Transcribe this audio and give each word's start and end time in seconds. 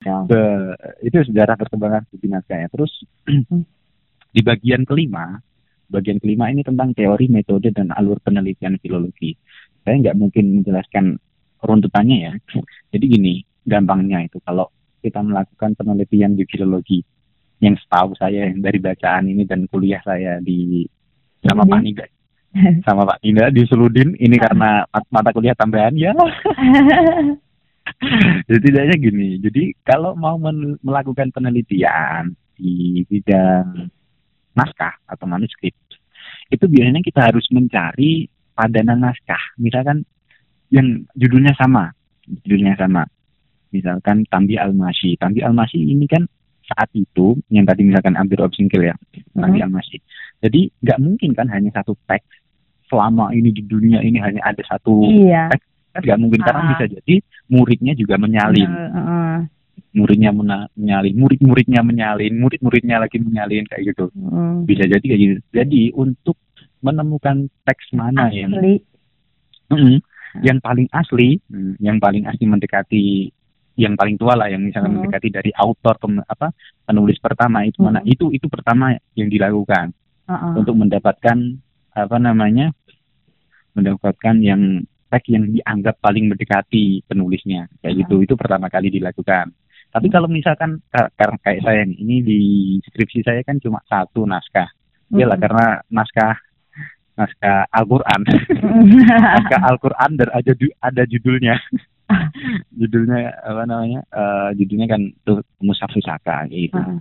Ya. 0.00 0.24
Itu 1.04 1.20
sejarah 1.28 1.60
perkembangan 1.60 2.08
studi 2.08 2.32
naskah 2.32 2.58
ya. 2.64 2.68
Terus 2.72 2.92
di 4.34 4.40
bagian 4.40 4.88
kelima, 4.88 5.36
bagian 5.92 6.16
kelima 6.16 6.48
ini 6.48 6.64
tentang 6.64 6.96
teori, 6.96 7.28
metode, 7.28 7.68
dan 7.74 7.92
alur 7.92 8.16
penelitian 8.24 8.80
filologi. 8.80 9.36
Saya 9.84 10.00
nggak 10.00 10.16
mungkin 10.16 10.60
menjelaskan 10.60 11.20
runtutannya 11.60 12.16
ya. 12.16 12.32
Jadi 12.96 13.04
gini, 13.04 13.34
gampangnya 13.68 14.24
itu 14.24 14.40
kalau 14.40 14.72
kita 15.00 15.20
melakukan 15.20 15.76
penelitian 15.76 16.36
di 16.36 16.44
filologi 16.48 17.00
yang 17.60 17.76
setahu 17.76 18.16
saya 18.16 18.48
yang 18.48 18.64
dari 18.64 18.80
bacaan 18.80 19.28
ini 19.28 19.44
dan 19.44 19.68
kuliah 19.68 20.00
saya 20.00 20.40
di 20.40 20.84
sama 21.44 21.68
Pak 21.68 21.80
Nida 21.84 22.06
sama 22.84 23.04
Pak 23.04 23.20
Nida 23.20 23.52
di 23.52 23.62
Suludin 23.68 24.16
ini 24.16 24.36
karena 24.40 24.84
mat- 24.88 25.12
mata 25.12 25.30
kuliah 25.32 25.56
tambahan 25.56 25.92
ya 25.96 26.16
jadi 28.48 28.58
tidaknya 28.60 28.96
gini 28.96 29.28
jadi 29.38 29.62
kalau 29.82 30.14
mau 30.14 30.36
men- 30.36 30.78
melakukan 30.80 31.30
penelitian 31.30 32.32
di 32.54 33.02
bidang 33.08 33.88
naskah 34.52 34.94
atau 35.06 35.24
manuskrip 35.24 35.72
itu 36.50 36.64
biasanya 36.66 37.00
kita 37.00 37.20
harus 37.30 37.46
mencari 37.54 38.26
padanan 38.52 39.00
naskah. 39.00 39.40
Misalkan 39.56 40.02
yang 40.68 41.06
judulnya 41.14 41.54
sama 41.56 41.94
judulnya 42.26 42.74
sama. 42.76 43.06
Misalkan 43.70 44.26
Tambi 44.26 44.58
Al-Masyi 44.58 45.14
Tambi 45.16 45.40
Al-Masyi 45.46 45.94
ini 45.94 46.04
kan 46.10 46.26
saat 46.66 46.90
itu 46.92 47.38
yang 47.50 47.62
tadi 47.66 47.86
misalkan 47.86 48.18
Abdur 48.18 48.46
Obsingkil 48.46 48.82
ya 48.82 48.94
Tambi 49.34 49.62
Al-Masyi 49.62 50.02
jadi 50.42 50.70
nggak 50.82 50.98
mungkin 50.98 51.30
kan 51.38 51.46
hanya 51.50 51.70
satu 51.70 51.94
teks 52.10 52.26
selama 52.90 53.30
ini 53.30 53.54
di 53.54 53.62
dunia 53.62 54.02
ini 54.02 54.18
hanya 54.18 54.42
ada 54.42 54.62
satu 54.66 55.06
Iya. 55.06 55.54
teks 55.54 55.66
kan 55.94 56.00
nggak 56.02 56.18
mungkin. 56.18 56.40
Karena 56.42 56.60
Ah. 56.62 56.68
bisa 56.74 56.84
jadi 56.98 57.14
muridnya 57.50 57.92
juga 57.92 58.14
menyalin 58.14 58.70
Heeh. 58.70 59.36
muridnya 59.92 60.30
mena- 60.30 60.70
menyalin 60.72 61.14
murid-muridnya 61.14 61.80
menyalin 61.82 62.34
murid-muridnya 62.38 62.96
lagi 62.98 63.18
menyalin 63.18 63.66
kayak 63.66 63.90
gitu 63.90 64.06
Heeh. 64.08 64.52
bisa 64.64 64.84
jadi 64.86 65.02
kayak 65.02 65.20
gitu 65.20 65.40
jadi 65.50 65.82
untuk 65.92 66.38
menemukan 66.80 67.36
teks 67.62 67.90
mana 67.92 68.30
yang 68.30 68.54
Asli. 68.54 68.80
Mm-mm. 69.68 69.98
yang 70.40 70.58
paling 70.58 70.86
asli 70.90 71.42
yang 71.78 71.98
paling 71.98 72.22
asli 72.24 72.46
mendekati 72.46 73.04
yang 73.74 73.94
paling 73.94 74.14
tua 74.14 74.34
lah 74.34 74.46
yang 74.46 74.60
misalnya 74.60 74.88
Hmm. 74.88 75.00
mendekati 75.00 75.28
dari 75.28 75.50
autor 75.52 75.96
pem- 75.96 76.22
apa 76.22 76.54
penulis 76.82 77.18
pertama 77.18 77.62
itu 77.62 77.80
mana 77.80 77.98
Hmm. 77.98 78.08
itu 78.08 78.30
itu 78.30 78.46
pertama 78.46 78.92
yang 79.12 79.26
dilakukan 79.26 79.90
Heeh. 80.24 80.52
untuk 80.54 80.74
mendapatkan 80.74 81.36
apa 81.90 82.16
namanya 82.16 82.70
mendapatkan 83.72 84.36
yang 84.40 84.82
teks 85.10 85.26
yang 85.28 85.50
dianggap 85.50 85.98
paling 85.98 86.30
mendekati 86.30 87.02
penulisnya. 87.04 87.66
Kayak 87.82 88.06
gitu. 88.06 88.22
Itu 88.22 88.34
pertama 88.38 88.70
kali 88.70 88.88
dilakukan. 88.94 89.50
Tapi 89.90 90.06
kalau 90.06 90.30
misalkan 90.30 90.78
ka- 90.86 91.10
karena 91.18 91.36
kayak 91.42 91.60
saya 91.66 91.82
nih 91.82 91.98
ini 91.98 92.16
di 92.22 92.40
skripsi 92.86 93.26
saya 93.26 93.42
kan 93.42 93.58
cuma 93.58 93.82
satu 93.90 94.22
naskah. 94.22 94.70
Iyalah 95.10 95.34
Mm-mm. 95.34 95.42
karena 95.42 95.66
naskah 95.90 96.38
naskah 97.18 97.66
Al-Qur'an. 97.74 98.22
Naskah 99.34 99.62
Al-Qur'an 99.66 100.14
dan 100.14 100.30
ada 100.30 100.52
ada 100.80 101.02
judulnya. 101.04 101.58
Judulnya 102.80 103.30
apa 103.44 103.62
namanya? 103.70 104.00
Eh, 104.02 104.48
judulnya 104.58 104.86
kan 104.90 105.02
tuh 105.22 105.46
Mushaf 105.62 105.90
Pusaka 105.94 106.46
gitu. 106.50 106.74
Heeh. 106.74 106.98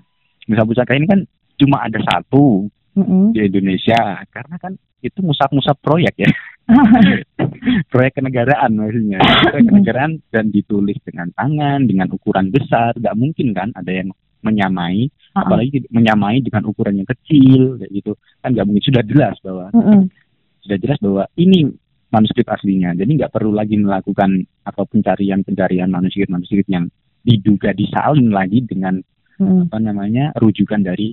Mushaf 0.49 0.65
Pusaka 0.69 0.93
ini 0.93 1.09
kan 1.09 1.25
cuma 1.57 1.81
ada 1.81 1.97
satu 2.03 2.69
Heeh. 2.93 3.25
di 3.33 3.39
Indonesia. 3.47 4.21
Karena 4.30 4.57
kan 4.61 4.77
itu 4.99 5.23
musab-musab 5.23 5.80
proyek 5.80 6.13
ya 6.19 6.30
proyek 7.92 8.14
kenegaraan 8.20 8.72
maksudnya 8.78 9.20
proyek 9.50 9.66
kenegaraan 9.70 10.12
dan 10.30 10.45
ditulis 10.53 10.98
dengan 11.03 11.34
tangan 11.34 11.86
dengan 11.89 12.08
ukuran 12.14 12.53
besar 12.53 12.94
nggak 12.95 13.17
mungkin 13.17 13.52
kan 13.53 13.70
ada 13.76 13.92
yang 13.92 14.09
menyamai 14.39 15.09
Heeh. 15.09 15.36
apalagi 15.36 15.84
menyamai 15.92 16.39
dengan 16.39 16.64
ukuran 16.70 17.02
yang 17.03 17.09
kecil 17.09 17.76
kayak 17.81 17.92
gitu 17.92 18.11
kan 18.39 18.56
nggak 18.56 18.66
mungkin 18.66 18.84
sudah 18.86 19.03
jelas 19.03 19.36
bahwa 19.44 19.66
Heeh. 19.76 20.02
sudah 20.64 20.78
jelas 20.80 20.98
bahwa 21.04 21.23
ini 21.36 21.67
manuskrip 22.10 22.48
aslinya 22.48 22.95
jadi 22.95 23.10
nggak 23.10 23.33
perlu 23.33 23.52
lagi 23.54 23.76
melakukan 23.77 24.48
atau 24.66 24.83
pencarian 24.88 25.43
pencarian 25.43 25.92
manuskrip 25.92 26.32
manuskrip 26.32 26.66
yang 26.72 26.88
diduga 27.26 27.76
disalin 27.76 28.32
lagi 28.32 28.64
dengan 28.64 28.98
Heeh. 29.38 29.61
apa 29.67 29.77
namanya 29.82 30.32
rujukan 30.39 30.80
dari 30.82 31.11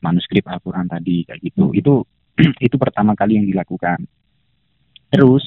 manuskrip 0.00 0.48
Al-Quran 0.48 0.88
tadi 0.88 1.24
kayak 1.28 1.40
gitu 1.44 1.68
Hmm. 1.70 1.76
itu 1.76 1.94
itu 2.66 2.76
pertama 2.80 3.12
kali 3.12 3.36
yang 3.36 3.46
dilakukan 3.48 4.00
terus 5.10 5.44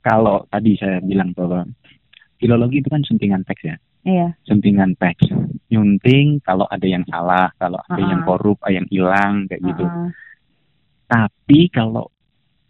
kalau 0.00 0.46
tadi 0.46 0.74
saya 0.74 0.98
bilang 1.00 1.30
bahwa 1.30 1.66
filologi 2.36 2.78
itu 2.78 2.88
kan 2.88 3.02
suntingan 3.02 3.42
teks 3.42 3.62
ya 3.64 3.76
Iya. 4.02 4.28
suntingan 4.44 4.94
teks 4.94 5.26
nyunting 5.66 6.38
kalau 6.40 6.62
ada 6.66 6.86
yang 6.86 7.02
salah 7.04 7.50
kalau 7.56 7.78
ada 7.82 7.98
yang 7.98 8.22
Ah. 8.22 8.26
korup 8.26 8.58
ada 8.62 8.74
yang 8.76 8.86
hilang 8.86 9.46
kayak 9.46 9.62
gitu 9.64 9.82
Heeh. 9.82 10.10
tapi 11.06 11.60
kalau 11.68 12.06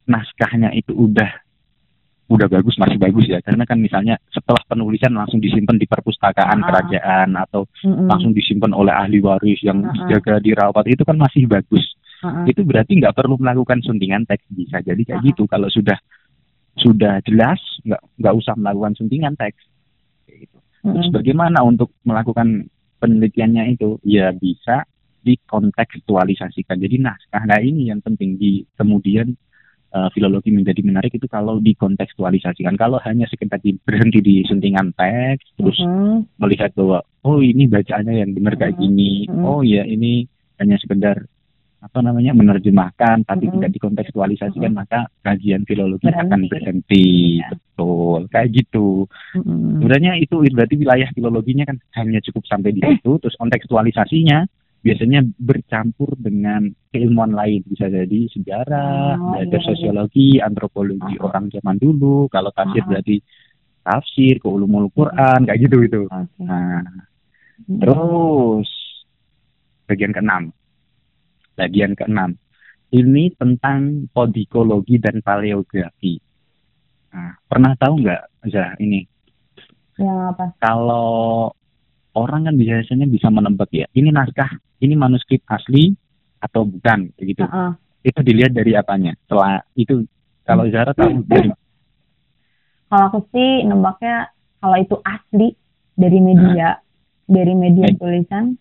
naskahnya 0.06 0.72
itu 0.72 0.92
udah 0.92 1.28
udah 2.26 2.50
bagus 2.50 2.74
masih 2.74 2.98
bagus 2.98 3.26
ya 3.26 3.38
karena 3.38 3.62
kan 3.62 3.78
misalnya 3.78 4.18
setelah 4.28 4.58
penulisan 4.66 5.14
langsung 5.14 5.38
disimpan 5.38 5.78
di 5.78 5.86
perpustakaan 5.86 6.58
Ah. 6.58 6.66
kerajaan 6.66 7.28
atau 7.38 7.68
Heeh. 7.80 8.06
langsung 8.08 8.32
disimpan 8.32 8.72
oleh 8.72 8.90
ahli 8.90 9.20
waris 9.20 9.60
yang 9.62 9.78
Mm-mm. 9.78 10.08
jaga 10.08 10.40
dirawat 10.40 10.84
itu 10.88 11.04
kan 11.04 11.14
masih 11.16 11.46
bagus. 11.46 11.84
Heeh. 12.22 12.44
Itu 12.52 12.62
berarti 12.64 12.96
nggak 12.96 13.16
perlu 13.16 13.36
melakukan 13.36 13.84
suntingan 13.84 14.24
teks 14.24 14.46
bisa 14.52 14.80
jadi 14.80 14.98
kayak 15.02 15.20
Mm-mm. 15.20 15.30
gitu 15.34 15.42
kalau 15.44 15.68
sudah 15.68 15.98
sudah 16.76 17.20
jelas 17.24 17.60
nggak 17.84 18.02
nggak 18.20 18.34
usah 18.36 18.54
melakukan 18.56 18.94
suntingan 18.96 19.34
teks. 19.36 19.60
Kayak 20.24 20.48
gitu. 20.48 20.56
Terus 20.86 21.06
Heeh. 21.08 21.14
bagaimana 21.14 21.58
untuk 21.64 21.92
melakukan 22.06 22.68
penelitiannya 23.00 23.76
itu? 23.76 24.00
Ya 24.06 24.32
bisa 24.32 24.84
dikontekstualisasikan. 25.26 26.78
Jadi 26.78 27.02
naskah 27.02 27.42
nah 27.44 27.58
ini 27.58 27.90
yang 27.90 27.98
penting 27.98 28.38
di 28.38 28.62
kemudian 28.78 29.34
eh, 29.90 30.08
filologi 30.14 30.54
menjadi 30.54 30.80
menarik 30.86 31.12
itu 31.18 31.26
kalau 31.26 31.58
dikontekstualisasikan. 31.58 32.78
Kalau 32.78 33.02
hanya 33.02 33.26
sekedar 33.26 33.58
di, 33.58 33.74
berhenti 33.82 34.22
di 34.22 34.34
suntingan 34.46 34.94
teks 34.94 35.58
terus 35.58 35.76
Heeh. 35.82 36.22
melihat 36.38 36.70
bahwa 36.78 37.02
oh 37.26 37.42
ini 37.42 37.66
bacaannya 37.66 38.22
yang 38.22 38.30
benar 38.32 38.54
kayak 38.54 38.78
gini 38.78 39.26
Mm-mm. 39.26 39.42
oh 39.42 39.60
ya 39.66 39.82
ini 39.82 40.30
hanya 40.62 40.78
sekedar 40.78 41.26
apa 41.76 41.98
namanya 42.00 42.32
menerjemahkan 42.32 43.22
tapi 43.22 43.46
Mm-mm. 43.46 43.60
tidak 43.60 43.70
dikontekstualisasikan 43.72 44.72
Mm-mm. 44.72 44.80
maka 44.80 45.06
kajian 45.20 45.62
filologi 45.62 46.08
Berhenti. 46.08 46.24
akan 46.24 46.40
berhenti 46.48 47.06
Ya. 47.36 47.48
betul 47.52 48.20
kayak 48.28 48.48
gitu 48.50 48.86
Heeh. 49.36 49.76
sebenarnya 49.78 50.12
itu 50.16 50.34
berarti 50.50 50.74
wilayah 50.74 51.08
filologinya 51.12 51.64
kan 51.64 51.76
hanya 51.94 52.18
cukup 52.24 52.42
sampai 52.44 52.72
di 52.72 52.80
situ 52.80 53.20
terus 53.20 53.36
kontekstualisasinya 53.36 54.48
biasanya 54.80 55.20
bercampur 55.36 56.14
dengan 56.14 56.64
keilmuan 56.88 57.34
lain 57.34 57.60
bisa 57.66 57.86
jadi 57.86 58.20
sejarah 58.30 59.18
Oh, 59.18 59.34
belajar 59.34 59.50
iya, 59.52 59.62
iya. 59.62 59.68
sosiologi 59.68 60.28
antropologi 60.38 61.14
Ah. 61.18 61.26
orang 61.26 61.50
zaman 61.50 61.76
dulu 61.76 62.26
kalau 62.28 62.50
tafsir 62.50 62.82
Ah. 62.82 62.88
berarti 62.88 63.16
tafsir 63.82 64.34
ke 64.38 64.48
ulumul 64.48 64.88
Quran 64.90 65.44
kayak 65.44 65.60
gitu 65.60 65.76
itu 65.82 66.02
Oke. 66.06 66.40
Nah, 66.40 66.82
terus 67.68 68.68
bagian 69.84 70.10
keenam. 70.10 70.50
Bagian 71.56 71.96
keenam. 71.96 72.36
Ini 72.92 73.34
tentang 73.34 74.06
podikologi 74.12 75.00
dan 75.02 75.18
paleografi. 75.24 76.20
Nah, 77.10 77.34
pernah 77.48 77.72
tahu 77.74 78.04
nggak, 78.04 78.22
Zah, 78.52 78.76
ini 78.78 79.02
Yang 79.96 80.18
apa? 80.36 80.44
kalau 80.60 81.48
orang 82.12 82.46
kan 82.46 82.54
biasanya 82.54 83.08
bisa 83.08 83.32
menebak 83.32 83.72
ya, 83.72 83.88
ini 83.96 84.12
naskah, 84.12 84.52
ini 84.84 84.94
manuskrip 84.94 85.42
asli 85.48 85.96
atau 86.38 86.68
bukan, 86.68 87.10
begitu. 87.16 87.42
Heeh. 87.42 87.72
Itu 88.06 88.20
dilihat 88.22 88.54
dari 88.54 88.76
apanya. 88.76 89.16
Setelah 89.26 89.64
itu, 89.74 90.06
kalau 90.46 90.68
Zahra 90.70 90.94
tahu 90.94 91.26
dari 91.26 91.50
Kalau 92.86 93.04
aku 93.10 93.18
sih 93.34 93.66
nembaknya 93.66 94.30
kalau 94.62 94.78
itu 94.78 94.94
asli 95.02 95.58
dari 95.98 96.22
media, 96.22 96.78
dari 97.26 97.54
media 97.58 97.90
tulisan 97.98 98.54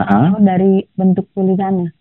Ah, 0.00 0.32
atau 0.32 0.40
dari 0.40 0.80
bentuk 0.96 1.28
tulisannya. 1.36 1.92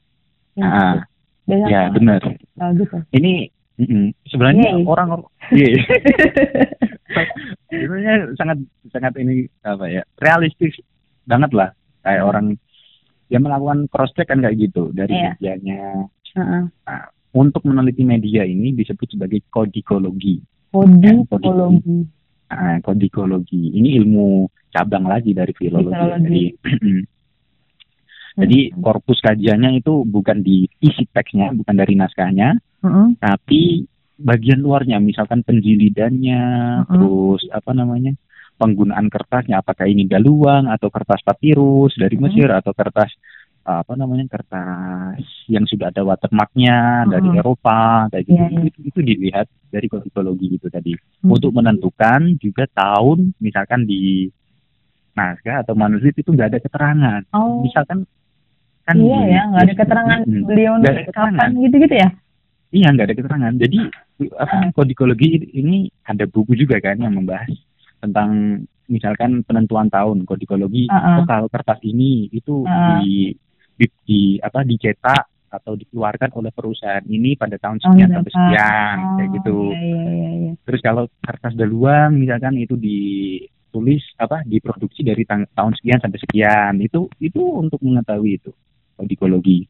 Ah. 0.58 1.06
Biasanya 1.46 1.70
ya 1.70 1.82
benar. 1.90 2.22
kalau 2.56 2.74
gitu. 2.76 2.98
Ini 3.12 3.32
mm-mm, 3.78 4.06
sebenarnya 4.26 4.70
Yeay. 4.74 4.86
orang 4.86 5.10
iya. 5.50 5.82
sebenarnya 7.70 8.14
sangat 8.36 8.58
sangat 8.90 9.14
ini 9.18 9.46
apa 9.62 9.86
ya 9.88 10.02
realistis 10.18 10.78
banget 11.26 11.52
lah 11.54 11.70
kayak 12.02 12.24
orang 12.24 12.46
yang 13.30 13.46
melakukan 13.46 13.86
cross 13.88 14.14
check 14.14 14.26
kan 14.26 14.42
kayak 14.42 14.58
gitu 14.60 14.90
dari 14.92 15.14
Iya. 15.14 15.38
medianya 15.38 15.78
Heeh. 16.34 16.64
untuk 17.32 17.62
meneliti 17.64 18.02
media 18.02 18.42
ini 18.42 18.74
disebut 18.74 19.10
sebagai 19.10 19.42
kodikologi 19.50 20.42
Kodikologi. 20.70 22.06
Nah, 22.50 22.78
kodikologi 22.82 23.74
ini 23.74 23.98
ilmu 23.98 24.46
cabang 24.70 25.06
lagi 25.06 25.34
dari 25.34 25.50
filologi 25.54 25.94
Filologi. 25.94 26.22
jadi 26.22 26.44
jadi 28.40 28.60
korpus 28.76 29.20
kajiannya 29.20 29.78
itu 29.78 30.04
bukan 30.04 30.40
di 30.40 30.64
isi 30.80 31.04
teksnya 31.10 31.52
bukan 31.52 31.76
dari 31.76 31.94
naskahnya 31.94 32.56
Heeh. 32.80 33.08
tapi 33.20 33.84
bagian 34.16 34.60
luarnya 34.60 35.00
misalkan 35.00 35.44
penjilidannya 35.44 36.44
Mm-mm. 36.84 36.92
terus 36.92 37.42
apa 37.50 37.72
namanya 37.72 38.12
penggunaan 38.56 39.08
kertasnya 39.08 39.64
apakah 39.64 39.88
ini 39.88 40.04
daluang 40.04 40.68
atau 40.68 40.92
kertas 40.92 41.24
papirus 41.24 41.96
dari 41.96 42.20
Hmm. 42.20 42.28
Mesir 42.28 42.52
atau 42.52 42.76
kertas 42.76 43.08
apa 43.64 43.94
namanya 43.94 44.26
kertas 44.28 45.24
yang 45.48 45.64
sudah 45.64 45.88
ada 45.88 46.04
watermarknya 46.04 47.06
Hmm. 47.06 47.12
dari 47.14 47.30
Eropa 47.38 48.12
kayak 48.12 48.24
gitu 48.26 48.36
Iya, 48.36 48.46
iya. 48.52 48.62
itu, 48.68 48.80
itu 48.84 49.00
dilihat 49.00 49.48
dari 49.72 49.88
kodikologi 49.88 50.48
itu 50.52 50.68
tadi 50.68 50.92
Hmm. 51.24 51.32
untuk 51.32 51.56
menentukan 51.56 52.36
juga 52.36 52.68
tahun 52.68 53.32
misalkan 53.40 53.88
di 53.88 54.28
naskah 55.16 55.64
atau 55.64 55.74
manuskrip 55.76 56.16
itu 56.18 56.32
nggak 56.32 56.50
ada 56.52 56.60
keterangan 56.60 57.22
Oh. 57.32 57.64
misalkan 57.64 58.04
kan 58.90 58.96
iya 58.98 59.20
ya, 59.24 59.42
nggak 59.48 59.64
ada 59.64 59.76
keterangan 59.76 60.20
Mm, 60.26 60.44
beliau 60.44 60.74
Nggak 60.76 60.90
ada 60.90 61.04
kapan 61.06 61.10
keterangan. 61.30 61.50
gitu-gitu 61.62 61.96
ya? 61.96 62.10
Iya 62.70 62.88
nggak 62.90 63.06
ada 63.06 63.16
keterangan. 63.16 63.54
Jadi 63.56 63.80
apa 64.36 64.56
Ah. 64.60 64.70
kodikologi 64.72 65.28
ini 65.52 65.78
ada 66.04 66.26
buku 66.26 66.54
juga 66.54 66.78
kan 66.78 66.98
yang 66.98 67.14
membahas 67.14 67.54
tentang 68.00 68.30
misalkan 68.86 69.42
penentuan 69.42 69.88
tahun 69.88 70.22
kodikologi. 70.24 70.90
Ah, 70.90 70.98
ah. 70.98 71.16
Oh, 71.22 71.26
kalau 71.26 71.48
kertas 71.48 71.78
ini 71.84 72.26
itu 72.30 72.66
Ah. 72.66 72.98
di, 72.98 73.34
di, 73.74 73.86
di- 74.04 74.40
apa 74.40 74.62
dicetak 74.62 75.24
atau 75.50 75.74
dikeluarkan 75.74 76.30
oleh 76.32 76.50
perusahaan 76.50 77.02
ini 77.04 77.34
pada 77.34 77.58
tahun 77.58 77.78
Oh, 77.80 77.84
sekian 77.88 78.06
berapa? 78.08 78.18
sampai 78.22 78.34
sekian 78.34 78.98
kayak 79.16 79.30
Oh, 79.30 79.34
gitu. 79.34 79.58
Iya, 79.66 79.80
iya, 79.82 80.04
iya, 80.10 80.30
iya. 80.36 80.52
Terus 80.62 80.82
kalau 80.82 81.04
kertas 81.20 81.54
daluang 81.54 82.12
misalkan 82.16 82.54
itu 82.56 82.78
ditulis 82.78 84.02
apa 84.16 84.42
diproduksi 84.44 85.02
dari 85.02 85.26
tahun 85.26 85.74
sekian 85.74 85.98
sampai 86.00 86.20
sekian 86.20 86.74
itu 86.78 87.10
itu 87.20 87.42
untuk 87.42 87.82
mengetahui 87.82 88.38
itu 88.38 88.54
kodikologi. 89.00 89.64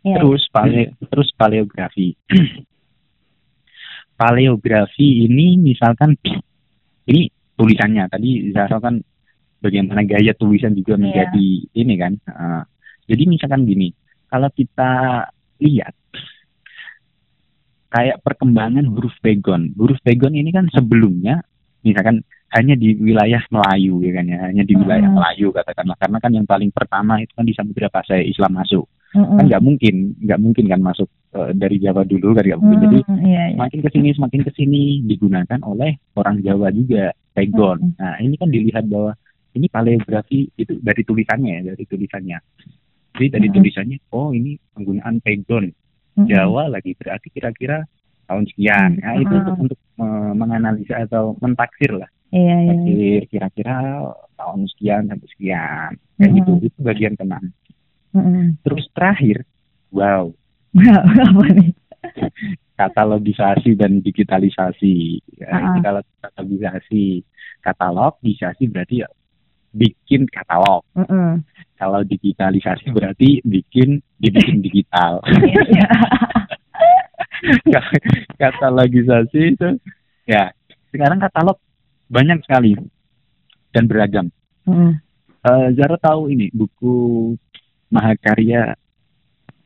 Iya. 0.00 0.16
Terus 0.24 0.42
pale 0.48 0.96
terus 0.96 1.28
paleografi. 1.36 2.16
paleografi 4.20 5.28
ini 5.28 5.60
misalkan 5.60 6.16
ini 7.12 7.28
tulisannya 7.60 8.08
tadi 8.08 8.48
Zahra 8.56 8.80
kan 8.80 8.96
bagaimana 9.60 10.00
gaya 10.08 10.32
tulisan 10.32 10.72
juga 10.72 10.96
Iya. 10.96 11.02
menjadi 11.04 11.48
ini 11.76 11.94
kan. 12.00 12.12
Uh, 12.24 12.62
jadi 13.04 13.28
misalkan 13.28 13.68
gini, 13.68 13.92
kalau 14.32 14.48
kita 14.56 15.26
lihat 15.60 15.92
kayak 17.90 18.22
perkembangan 18.24 18.86
huruf 18.88 19.12
pegon. 19.20 19.74
Huruf 19.76 20.00
pegon 20.00 20.32
ini 20.32 20.48
kan 20.54 20.70
sebelumnya 20.72 21.42
misalkan 21.84 22.22
hanya 22.50 22.74
di 22.74 22.98
wilayah 22.98 23.42
Melayu 23.46 24.02
ya 24.02 24.12
kan 24.18 24.26
ya, 24.26 24.38
hanya 24.50 24.64
di 24.66 24.74
wilayah 24.74 25.06
Mm-mm. 25.06 25.16
Melayu 25.22 25.54
katakanlah 25.54 25.96
karena 26.02 26.18
kan 26.18 26.30
yang 26.34 26.46
paling 26.46 26.70
pertama 26.74 27.22
itu 27.22 27.30
kan 27.38 27.46
di 27.46 27.54
Samudra 27.54 27.86
Pasai 27.86 28.26
Islam 28.26 28.58
masuk 28.58 28.90
Mm-mm. 29.14 29.38
kan 29.38 29.44
nggak 29.46 29.62
mungkin 29.62 29.94
nggak 30.18 30.40
mungkin 30.42 30.64
kan 30.66 30.80
masuk 30.82 31.08
eh, 31.30 31.50
dari 31.54 31.78
Jawa 31.78 32.02
dulu 32.02 32.34
kan 32.34 32.42
nggak 32.42 32.60
mungkin 32.60 32.78
jadi 32.90 32.98
Mm-mm, 33.06 33.18
iya, 33.22 33.42
iya. 33.50 33.54
semakin 33.54 33.80
ke 33.86 33.90
sini 33.94 34.08
semakin 34.18 34.40
ke 34.42 34.52
sini 34.58 34.82
digunakan 35.06 35.60
oleh 35.62 35.92
orang 36.18 36.36
Jawa 36.42 36.68
juga 36.74 37.14
pegon 37.30 37.78
Mm-mm. 37.86 37.98
nah 38.02 38.14
ini 38.18 38.34
kan 38.34 38.48
dilihat 38.50 38.84
bahwa 38.90 39.14
ini 39.54 39.66
paleografi 39.70 40.50
itu 40.58 40.74
dari 40.82 41.02
tulisannya 41.06 41.50
ya 41.54 41.62
dari 41.74 41.84
tulisannya 41.86 42.38
jadi 43.14 43.26
dari 43.30 43.46
Mm-mm. 43.46 43.56
tulisannya 43.62 43.98
oh 44.10 44.34
ini 44.34 44.58
penggunaan 44.74 45.22
pegon 45.22 45.70
Mm-mm. 45.70 46.26
Jawa 46.26 46.66
lagi 46.66 46.98
berarti 46.98 47.30
kira-kira 47.30 47.86
tahun 48.26 48.42
sekian 48.50 48.98
nah 48.98 49.14
itu 49.22 49.34
untuk, 49.38 49.70
untuk 49.70 49.79
menganalisa 50.34 51.04
atau 51.04 51.36
mentaksir 51.38 51.92
lah 51.94 52.10
Iya, 52.30 52.40
iya. 52.40 52.54
iya. 52.54 52.70
taksir 52.70 53.22
kira-kira 53.26 53.76
tahun 54.38 54.60
sekian 54.70 55.02
sampai 55.10 55.28
sekian 55.34 55.90
kayak 56.16 56.30
Mm-mm. 56.30 56.36
gitu 56.38 56.52
itu 56.70 56.78
bagian 56.80 57.14
keenam 57.18 57.44
Mm-mm. 58.14 58.54
terus 58.62 58.84
terakhir 58.94 59.42
wow 59.90 60.30
Apa 60.78 61.44
nih? 61.50 61.74
katalogisasi 62.80 63.76
dan 63.76 64.00
digitalisasi. 64.00 65.20
Ya, 65.36 65.52
ini 65.60 65.78
kalau 65.84 66.00
katalogisasi, 66.24 67.20
katalogisasi 67.60 68.64
berarti 68.72 69.04
ya 69.04 69.08
bikin 69.76 70.24
katalog. 70.32 70.80
Mm-mm. 70.96 71.44
Kalau 71.76 72.00
digitalisasi 72.00 72.88
berarti 72.90 73.44
bikin 73.44 74.00
dibikin 74.16 74.58
digital. 74.66 75.20
Katalogisasi 78.36 79.40
itu 79.56 79.68
ya 80.26 80.52
sekarang 80.90 81.22
katalog 81.22 81.58
banyak 82.10 82.42
sekali 82.44 82.74
dan 83.70 83.86
beragam. 83.86 84.26
Mm-mm. 84.66 84.98
Eh, 85.40 85.68
Zara 85.78 85.96
tahu 85.96 86.28
ini 86.28 86.52
buku 86.52 87.32
Mahakarya 87.88 88.76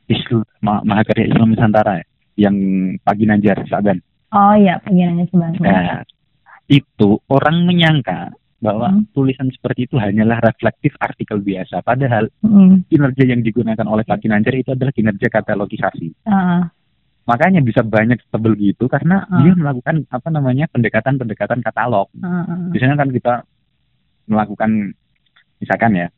Islam 0.07 0.45
Mahakarya 0.63 1.33
Islam 1.33 1.51
Nusantara 1.51 1.99
ya, 1.99 2.07
yang 2.49 2.57
Pagi 3.03 3.25
Najar 3.27 3.65
Saban. 3.67 3.99
Oh 4.35 4.55
iya, 4.55 4.79
bagiannya 4.83 5.31
sebenarnya. 5.31 5.63
Nah, 5.63 6.03
itu 6.67 7.19
orang 7.31 7.67
menyangka 7.67 8.35
bahwa 8.65 8.89
Hmm. 8.89 9.05
tulisan 9.13 9.53
seperti 9.53 9.85
itu 9.85 10.01
hanyalah 10.01 10.41
reflektif 10.41 10.97
artikel 10.97 11.37
biasa. 11.45 11.85
Padahal 11.85 12.33
Mm-mm. 12.41 12.89
kinerja 12.89 13.25
yang 13.29 13.45
digunakan 13.45 13.85
oleh 13.85 14.09
Pak 14.09 14.25
Ginanjar 14.25 14.57
itu 14.57 14.73
adalah 14.73 14.93
kinerja 14.93 15.29
katalogisasi. 15.29 16.25
Ah, 16.25 16.73
Makanya 17.25 17.61
bisa 17.61 17.81
banyak 17.81 18.21
tebel 18.27 18.53
gitu 18.55 18.85
karena 18.85 19.25
Hmm. 19.25 19.41
dia 19.41 19.53
melakukan 19.55 20.05
apa 20.07 20.29
namanya 20.29 20.69
pendekatan-pendekatan 20.69 21.61
katalog. 21.61 22.13
ah, 22.21 22.45
ah. 22.45 22.69
Biasanya 22.69 22.97
kan 22.97 23.09
kita 23.09 23.35
melakukan 24.25 24.93
misalkan 25.57 25.93
ya 25.95 26.09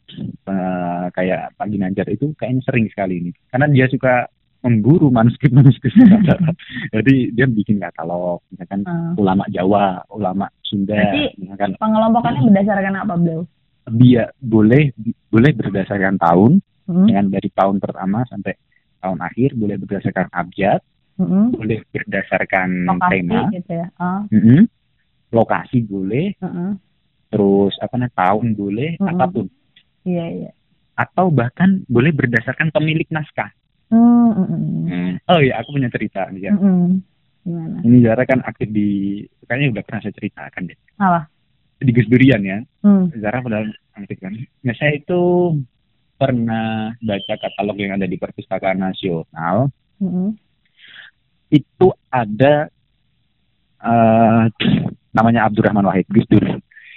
eh, 0.45 1.05
kayak 1.13 1.55
Pak 1.55 1.67
Ginanjar 1.69 2.07
itu 2.09 2.35
kayaknya 2.35 2.63
sering 2.63 2.87
sekali 2.89 3.15
ini 3.21 3.31
karena 3.47 3.67
dia 3.69 3.87
suka 3.87 4.27
memburu 4.59 5.07
manuskrip-manuskrip 5.09 5.95
jadi 6.95 7.15
dia 7.31 7.47
bikin 7.47 7.79
katalog 7.79 8.43
misalkan 8.49 8.83
Ah. 8.83 9.15
ulama 9.15 9.47
Jawa, 9.49 10.03
ulama 10.09 10.47
Sunda, 10.61 10.95
Berarti- 10.97 11.39
misalkan 11.39 11.71
Pengelompokannya 11.77 12.41
berdasarkan 12.45 12.95
apa, 12.97 13.15
Beliau? 13.15 13.43
dia 13.89 14.25
boleh 14.37 14.91
boleh 15.29 15.51
berdasarkan 15.53 16.19
tahun, 16.19 16.59
Mm-mm. 16.85 17.07
dengan 17.07 17.27
dari 17.29 17.49
tahun 17.53 17.79
pertama 17.79 18.27
sampai 18.27 18.59
tahun 18.99 19.19
akhir, 19.21 19.55
boleh 19.55 19.77
berdasarkan 19.79 20.27
abjad, 20.33 20.83
Mm-mm. 21.17 21.57
boleh 21.57 21.81
berdasarkan 21.93 22.69
Lokasi 22.85 23.11
tema, 23.13 23.41
gitu 23.53 23.73
ya. 23.73 23.87
Ah, 23.97 24.23
Mm-mm. 24.29 24.69
lokasi 25.33 25.79
boleh, 25.83 26.37
mm-mm. 26.39 26.77
terus 27.33 27.75
apa 27.81 27.95
namanya 27.97 28.15
tahun 28.21 28.49
boleh, 28.53 28.91
Mm-mm. 29.01 29.11
apa 29.17 29.25
pun, 29.33 29.47
Iya, 30.05 30.27
iya. 30.29 30.51
atau 30.95 31.33
bahkan 31.33 31.83
boleh 31.89 32.13
berdasarkan 32.13 32.69
pemilik 32.71 33.09
naskah. 33.09 33.49
Mm, 33.89 34.31
mm, 34.35 34.47
mm. 34.47 34.85
Hmm. 34.87 35.13
Oh 35.31 35.39
iya, 35.41 35.63
aku 35.63 35.79
punya 35.79 35.89
cerita 35.89 36.29
nih 36.31 36.51
ya. 36.51 36.53
Mm-mm. 36.53 37.01
Gimana? 37.47 37.79
Ini 37.87 37.97
Zara 38.03 38.23
kan 38.27 38.43
aktif 38.43 38.69
di, 38.75 39.23
kayaknya 39.47 39.79
udah 39.79 39.83
pernah 39.87 40.01
saya 40.03 40.15
ceritakan 40.19 40.63
deh. 40.67 40.79
Apa? 40.99 41.21
Di 41.79 41.91
Gus 41.95 42.09
Durian 42.11 42.43
ya, 42.43 42.59
Hmm. 42.83 43.09
Zara 43.15 43.39
pada 43.41 43.63
aktif 43.95 44.19
kan. 44.19 44.35
Nah 44.37 44.75
saya 44.75 44.99
itu 44.99 45.23
pernah 46.17 46.91
baca 46.99 47.35
katalog 47.37 47.77
yang 47.77 47.95
ada 47.95 48.09
di 48.09 48.17
Perpustakaan 48.17 48.81
Nasional. 48.81 49.71
Mm-mm. 50.03 50.35
Itu 51.49 51.95
ada 52.09 52.67
eh 53.77 54.43
namanya 55.13 55.49
Abdurrahman 55.49 55.87
Wahid 55.87 56.07
Gus 56.11 56.27
Dur. 56.27 56.45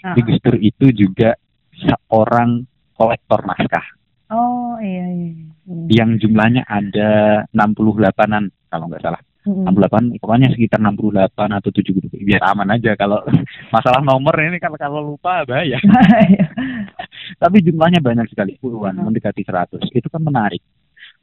Ah. 0.03 0.15
Di 0.15 0.21
Gus 0.23 0.39
Dur 0.41 0.55
itu 0.57 0.91
juga 0.91 1.35
seorang 1.75 2.63
kolektor 2.91 3.39
naskah 3.47 3.85
Oh 4.29 4.75
iya 4.83 5.07
iya. 5.09 5.31
iya. 5.31 5.47
Mm. 5.65 5.87
yang 5.89 6.09
jumlahnya 6.19 6.61
ada 6.67 7.09
68-an 7.55 8.43
kalau 8.67 8.85
nggak 8.91 9.01
salah. 9.01 9.21
Mm-mm. 9.47 9.63
68 9.65 10.19
pokoknya 10.19 10.51
sekitar 10.51 10.83
68 10.83 11.31
atau 11.33 11.69
70 11.71 12.11
biar 12.27 12.43
aman 12.51 12.75
aja 12.75 12.91
kalau 12.99 13.23
masalah 13.73 14.03
nomor 14.03 14.35
ini 14.35 14.59
kalau 14.59 14.75
kalau 14.75 14.99
lupa 15.15 15.47
bahaya 15.47 15.79
Bahaya. 15.79 16.45
tapi 17.41 17.63
jumlahnya 17.63 18.03
banyak 18.03 18.27
sekali 18.27 18.59
puluhan 18.59 18.99
Hmm. 18.99 19.07
mendekati 19.07 19.41
100 19.41 19.79
itu 19.95 20.07
kan 20.11 20.19
menarik 20.19 20.59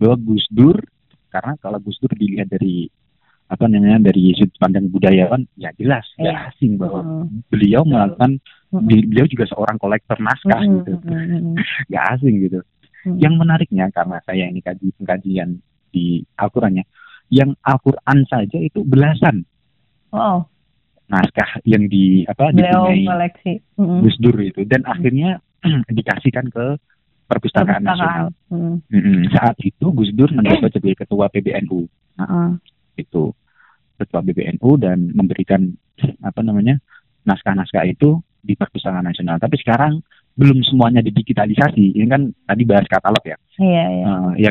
bahwa 0.00 0.16
Gus 0.16 0.48
Dur 0.48 0.80
karena 1.28 1.54
kalau 1.60 1.76
Gus 1.78 2.00
Dur 2.00 2.10
dilihat 2.16 2.48
dari 2.48 2.88
apa 3.46 3.64
namanya 3.70 4.10
dari 4.10 4.34
sudut 4.34 4.58
pandang 4.58 4.90
budayawan 4.90 5.46
ya 5.54 5.70
jelas 5.78 6.02
ya 6.18 6.50
asing 6.50 6.74
bahwa 6.82 7.06
Mm-mm. 7.06 7.46
beliau 7.46 7.86
melakukan 7.86 8.42
di- 8.90 9.06
beliau 9.06 9.26
juga 9.30 9.46
seorang 9.46 9.78
kolektor 9.78 10.18
naskah 10.18 10.66
Mm-mm, 10.66 10.82
gitu 10.82 10.92
nggak 11.90 12.04
asing 12.18 12.34
gitu 12.42 12.58
mm-mm. 13.06 13.22
yang 13.22 13.38
menariknya 13.38 13.86
karena 13.94 14.18
saya 14.26 14.50
ini 14.50 14.58
kaji 14.58 14.90
pengkajian 14.98 15.62
di 15.94 16.26
Al-Qurannya 16.34 16.82
yang 17.30 17.54
Al-Quran 17.62 18.26
saja 18.26 18.58
itu 18.58 18.82
belasan 18.82 19.46
Wow, 20.10 20.46
naskah 21.06 21.60
yang 21.66 21.86
di 21.90 22.22
apa 22.26 22.50
beliau 22.54 22.90
dipunyai 22.90 23.06
koleksi. 23.06 23.52
Mm-mm. 23.78 24.00
Gus 24.06 24.16
Dur 24.22 24.36
itu 24.42 24.62
dan 24.66 24.82
akhirnya 24.86 25.38
dikasihkan 25.98 26.46
ke 26.50 26.78
perpustakaan 27.26 27.82
nasional. 27.82 28.30
Mm. 28.54 29.34
Saat 29.34 29.58
itu 29.66 29.86
Gus 29.90 30.14
Dur 30.14 30.30
menjabat 30.30 30.70
sebagai 30.70 31.02
ketua 31.06 31.26
PBNU 31.26 31.90
Heeh. 32.16 32.48
Itu 32.96 33.32
ketua 33.96 34.20
PBNU 34.20 34.70
dan 34.76 35.12
memberikan 35.12 35.72
apa 36.20 36.40
namanya 36.44 36.76
naskah-naskah 37.24 37.84
itu 37.88 38.20
di 38.40 38.54
perpustakaan 38.54 39.08
nasional. 39.08 39.40
Tapi 39.40 39.56
sekarang 39.58 39.98
belum 40.36 40.60
semuanya 40.68 41.00
didigitalisasi. 41.00 41.96
Ini 41.96 42.06
kan 42.06 42.28
tadi 42.44 42.62
bahas 42.68 42.84
katalog 42.86 43.24
ya. 43.24 43.36
Iya 43.56 43.84
iya. 43.88 44.04
Eh, 44.04 44.30
ya 44.46 44.50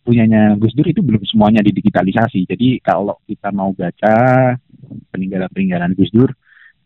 punyanya 0.00 0.56
Gus 0.56 0.72
Dur 0.72 0.88
itu 0.88 1.04
belum 1.04 1.22
semuanya 1.28 1.60
didigitalisasi. 1.60 2.46
Jadi 2.48 2.80
kalau 2.80 3.20
kita 3.28 3.52
mau 3.52 3.70
baca 3.76 4.16
peninggalan-peninggalan 5.12 5.92
Gus 5.94 6.10
Dur 6.14 6.30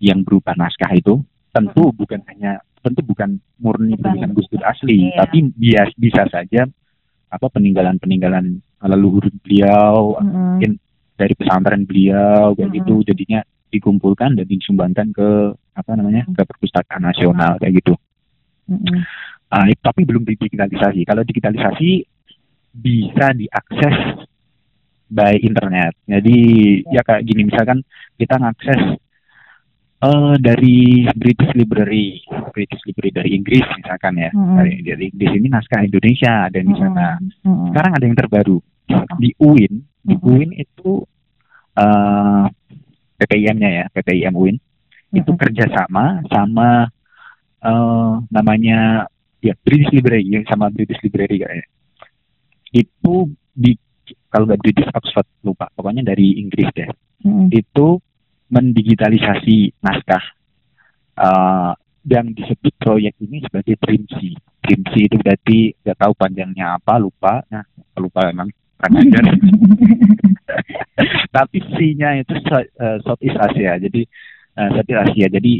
yang 0.00 0.24
berupa 0.24 0.56
naskah 0.56 0.90
itu 0.96 1.20
tentu 1.52 1.92
bukan 1.92 2.20
hanya 2.32 2.58
tentu 2.80 3.04
bukan 3.04 3.36
murni 3.60 3.92
Bukan. 3.94 4.02
tulisan 4.16 4.30
Gus 4.32 4.48
Dur 4.48 4.62
asli, 4.64 5.12
Iya. 5.12 5.20
tapi 5.24 5.38
bias 5.52 5.90
bisa 6.00 6.24
saja 6.32 6.64
apa 7.30 7.46
peninggalan-peninggalan 7.52 8.58
leluhur 8.80 9.28
beliau 9.44 10.16
Mm-mm. 10.16 10.56
mungkin 10.56 10.72
dari 11.20 11.36
pesantren 11.36 11.84
beliau 11.84 12.56
kayak 12.56 12.72
Mm-mm. 12.72 12.78
gitu 12.80 12.94
jadinya 13.12 13.44
dikumpulkan 13.68 14.40
dan 14.40 14.46
disumbangkan 14.48 15.12
ke 15.12 15.28
apa 15.76 15.92
namanya 15.94 16.24
ke 16.32 16.42
perpustakaan 16.42 17.04
nasional 17.04 17.60
kayak 17.60 17.84
gitu. 17.84 17.94
Ah, 19.50 19.66
itu- 19.68 19.82
tapi 19.84 20.08
belum 20.08 20.24
digitalisasi. 20.24 21.04
Kalau 21.04 21.22
digitalisasi 21.22 21.90
bisa 22.70 23.34
diakses 23.34 24.26
by 25.10 25.34
internet. 25.42 25.94
Jadi 26.06 26.38
ya 26.88 27.02
kayak 27.02 27.26
gini 27.26 27.50
misalkan 27.50 27.82
kita 28.14 28.38
ngakses 28.38 28.80
eh 30.00 30.34
dari 30.40 31.04
British 31.12 31.52
Library, 31.52 32.24
British 32.56 32.80
Library 32.88 33.12
dari 33.12 33.30
Inggris 33.36 33.66
misalkan 33.76 34.16
ya. 34.16 34.30
Mm-mm. 34.32 34.56
Dari, 34.56 34.74
dari 34.86 35.04
Inggris 35.12 35.32
ini 35.36 35.48
naskah 35.50 35.82
Indonesia 35.84 36.48
ada 36.48 36.58
di 36.58 36.74
sana. 36.78 37.18
Mm-mm. 37.20 37.68
Sekarang 37.70 37.92
ada 37.94 38.04
yang 38.06 38.16
terbaru 38.16 38.56
di 39.20 39.30
UIN, 39.38 39.72
di. 40.02 40.14
UIN 40.18 40.50
itu 40.58 41.04
eh 41.80 42.44
PPIM-nya 43.20 43.70
ya, 43.70 43.84
PPIM 43.92 44.34
UIN 44.36 44.56
itu 45.10 45.26
Mm-mm. 45.26 45.40
kerjasama 45.40 46.22
sama 46.28 46.88
eh 47.60 48.12
namanya 48.28 49.08
ya 49.40 49.56
British 49.64 49.90
Library 49.96 50.28
yang 50.28 50.44
sama 50.44 50.68
British 50.68 51.00
Library 51.00 51.40
kayaknya. 51.40 51.68
Itu 52.70 53.32
di 53.50 53.74
kalau 54.30 54.46
nggak 54.46 54.62
British 54.62 54.90
Oxford 54.92 55.26
lupa. 55.42 55.66
Pokoknya 55.72 56.04
dari 56.04 56.38
Inggris 56.38 56.68
deh. 56.76 56.90
Mm-mm. 57.20 57.52
itu 57.52 58.00
mendigitalisasi 58.48 59.84
naskah 59.84 60.24
Eh, 61.20 61.72
dan 62.00 62.32
disebut 62.32 62.72
proyek 62.80 63.12
ini 63.20 63.44
sebagai 63.44 63.76
Trimsi 63.76 64.32
Trimsi 64.64 65.00
itu 65.04 65.16
berarti 65.20 65.68
nggak 65.84 65.98
tahu 66.00 66.12
panjangnya 66.16 66.80
apa 66.80 66.96
lupa. 66.96 67.44
Nah 67.52 67.60
lupa 68.00 68.24
emang 68.32 68.48
tapi 71.36 71.58
C-nya 71.76 72.20
itu 72.20 72.34
eh, 72.56 72.98
Southeast 73.04 73.38
Asia. 73.38 73.76
Jadi 73.76 74.02
eh, 74.56 74.68
Southeast 74.72 75.02
Asia. 75.10 75.26
Jadi 75.28 75.52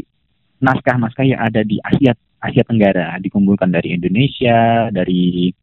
naskah-naskah 0.61 1.25
yang 1.25 1.41
ada 1.41 1.61
di 1.65 1.77
Asia 1.81 2.13
Asia 2.41 2.65
Tenggara 2.65 3.21
dikumpulkan 3.21 3.69
dari 3.69 3.93
Indonesia, 3.93 4.89
dari 4.89 5.53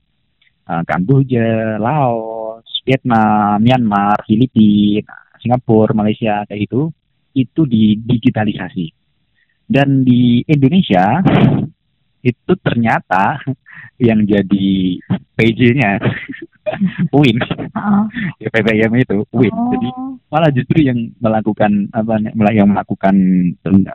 eh, 0.67 0.83
Kamboja, 0.87 1.79
Laos, 1.83 2.67
Vietnam, 2.87 3.59
Myanmar, 3.59 4.23
Filipina, 4.25 5.35
Singapura, 5.43 5.95
Malaysia 5.95 6.47
kayak 6.47 6.71
itu 6.71 6.91
itu 7.35 7.63
didigitalisasi. 7.67 8.87
Dan 9.69 10.01
di 10.01 10.41
Indonesia 10.49 11.21
itu 12.23 12.53
ternyata 12.61 13.39
yang 13.99 14.27
jadi 14.27 14.99
PJ-nya 15.39 16.03
Win. 17.15 17.39
Heeh. 17.41 18.03
ya 18.45 18.49
PPM 18.53 18.93
itu 19.01 19.25
win. 19.33 19.55
Oh. 19.55 19.73
jadi 19.73 19.89
malah 20.29 20.51
justru 20.53 20.85
yang 20.85 20.99
melakukan 21.17 21.89
apa 21.97 22.21
yang 22.53 22.69
melakukan 22.69 23.17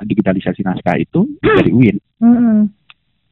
digitalisasi 0.08 0.66
naskah 0.66 0.98
itu 0.98 1.28
dari 1.40 1.70
win. 1.70 1.98
Mm-mm. 2.24 2.72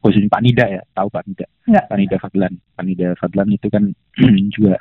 khususnya 0.02 0.30
Pak 0.30 0.42
Nida 0.42 0.66
ya 0.66 0.82
tahu 0.94 1.10
Pak 1.10 1.24
Nida? 1.26 1.46
Enggak. 1.66 1.84
Pak 1.90 1.98
Nida 1.98 2.16
Fadlan. 2.18 2.52
Pak 2.74 2.84
Nida 2.86 3.08
Fadlan 3.18 3.48
itu 3.54 3.66
kan 3.70 3.84
juga 4.54 4.74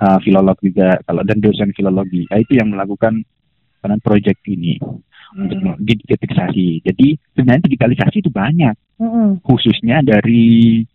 uh, 0.00 0.18
filolog 0.20 0.56
juga. 0.60 0.96
Kalau 1.04 1.22
dan 1.24 1.38
dosen 1.40 1.72
filologi. 1.76 2.24
Nah, 2.28 2.40
itu 2.40 2.52
yang 2.56 2.72
melakukan 2.72 3.20
peran 3.80 4.00
proyek 4.00 4.40
ini 4.48 4.80
untuk 5.34 5.58
Mm-mm. 5.58 5.82
digitalisasi 5.82 6.86
jadi 6.86 7.06
sebenarnya 7.34 7.66
digitalisasi 7.66 8.16
itu 8.22 8.30
banyak 8.30 8.74
Mm-mm. 9.02 9.42
khususnya 9.42 10.04
dari 10.06 10.86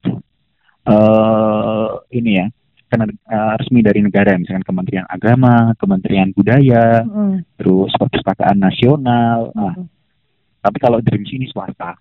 eh 0.81 1.89
ini 2.15 2.31
ya 2.39 2.47
karena 2.91 3.07
eh, 3.07 3.53
resmi 3.55 3.79
dari 3.79 4.03
negara 4.03 4.35
misalkan 4.35 4.67
Kementerian 4.67 5.07
Agama, 5.07 5.71
Kementerian 5.79 6.35
Budaya, 6.35 7.07
Mm-mm. 7.07 7.39
terus 7.55 7.95
perpustakaan 7.95 8.59
nasional. 8.59 9.55
Nah, 9.55 9.79
Mm-mm. 9.79 9.87
tapi 10.59 10.77
kalau 10.83 10.99
Dreams 10.99 11.31
ini 11.31 11.47
swasta, 11.47 11.95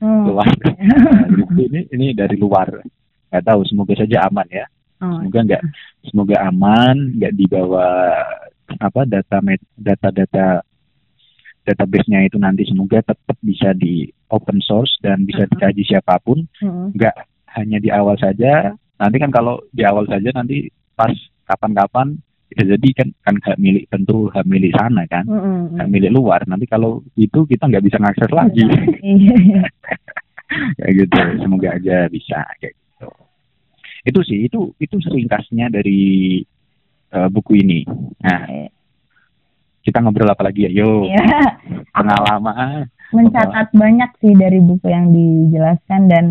Mm. 0.00 0.24
luar. 0.26 0.48
Nah, 0.80 1.28
ini 1.60 1.80
ini 1.92 2.06
dari 2.16 2.40
luar. 2.40 2.72
Nggak 3.28 3.44
tahu, 3.44 3.60
semoga 3.68 3.92
saja 3.96 4.24
aman 4.28 4.48
ya. 4.48 4.64
Oh, 5.04 5.20
Semoga 5.20 5.40
nggak, 5.44 5.62
semoga 6.08 6.36
aman, 6.48 6.96
nggak 7.20 7.32
dibawa 7.36 7.86
apa 8.80 9.00
data 9.04 9.44
met- 9.44 9.68
data-data 9.76 10.64
database-nya 11.64 12.28
itu 12.28 12.36
nanti 12.36 12.68
semoga 12.68 13.00
tetap 13.00 13.36
bisa 13.40 13.72
di 13.72 14.04
open 14.28 14.60
source 14.60 15.00
dan 15.00 15.24
bisa 15.24 15.44
Mhm. 15.44 15.50
dikaji 15.56 15.82
siapa 15.84 16.20
pun 16.20 16.44
Mm-mm. 16.60 16.92
nggak 16.92 17.16
hanya 17.56 17.78
di 17.78 17.88
awal 17.88 18.16
saja. 18.16 18.72
Nanti 18.94 19.16
kan 19.18 19.30
kalau 19.30 19.64
di 19.70 19.82
awal 19.82 20.04
saja 20.04 20.28
nanti 20.30 20.68
pas 20.92 21.10
kapan-kapan 21.44 22.14
bisa 22.46 22.62
jadi 22.68 22.88
kan 22.94 23.08
kan 23.20 23.34
hak 23.42 23.58
milik 23.58 23.88
tentu 23.88 24.28
hak 24.30 24.44
milik 24.44 24.70
sana 24.76 25.08
kan, 25.08 25.24
Mm-mm. 25.24 25.74
hak 25.74 25.88
milik 25.88 26.12
luar. 26.12 26.44
Nanti 26.44 26.68
kalau 26.68 27.00
itu 27.16 27.42
kita 27.44 27.66
nggak 27.66 27.84
bisa 27.84 27.96
ngakses 27.98 28.30
lagi 28.30 28.62
Iya, 28.62 28.76
iya. 29.40 29.62
kayak 30.78 30.94
gitu. 31.00 31.18
Semoga 31.40 31.68
aja 31.74 32.06
bisa 32.06 32.44
kayak 32.60 32.74
gitu. 32.76 33.08
Itu 34.04 34.20
sih 34.20 34.38
itu 34.44 34.60
itu 34.76 34.94
ringkasnya 35.00 35.72
dari 35.72 36.44
eh, 37.10 37.28
buku 37.32 37.56
ini. 37.56 37.88
Nah 38.20 38.68
kita 39.84 40.00
ngobrol 40.00 40.26
apa 40.26 40.42
lagi 40.42 40.64
ya? 40.64 40.70
Yo 40.74 41.04
Iya. 41.04 41.22
pengalaman. 41.92 42.88
mencatat 43.10 43.70
banyak 43.70 44.10
sih 44.18 44.34
dari 44.34 44.58
buku 44.58 44.90
yang 44.90 45.14
dijelaskan 45.14 46.08
dan 46.08 46.24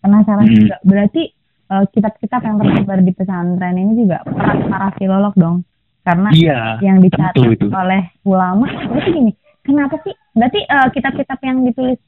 penasaran 0.00 0.46
Hmm. 0.46 0.56
juga. 0.56 0.76
Berarti 0.82 1.22
eh, 1.68 1.84
kitab-kitab 1.86 2.40
yang 2.40 2.56
tersebar 2.56 2.98
di 2.98 3.12
pesantren 3.12 3.76
ini 3.76 3.92
juga 4.00 4.24
peran 4.24 4.66
para 4.66 4.88
filolog 4.92 5.34
dong. 5.34 5.62
Karena 6.00 6.32
Iya. 6.32 6.80
yang 6.80 6.98
dicatat 6.98 7.36
itu. 7.36 7.68
oleh 7.68 8.02
ulama 8.24 8.64
berarti 8.88 9.10
gini 9.12 9.32
kenapa 9.60 10.00
sih 10.00 10.10
berarti 10.32 10.60
eh, 10.64 10.88
kitab-kitab 10.90 11.38
yang 11.40 11.62
ditulis 11.62 12.00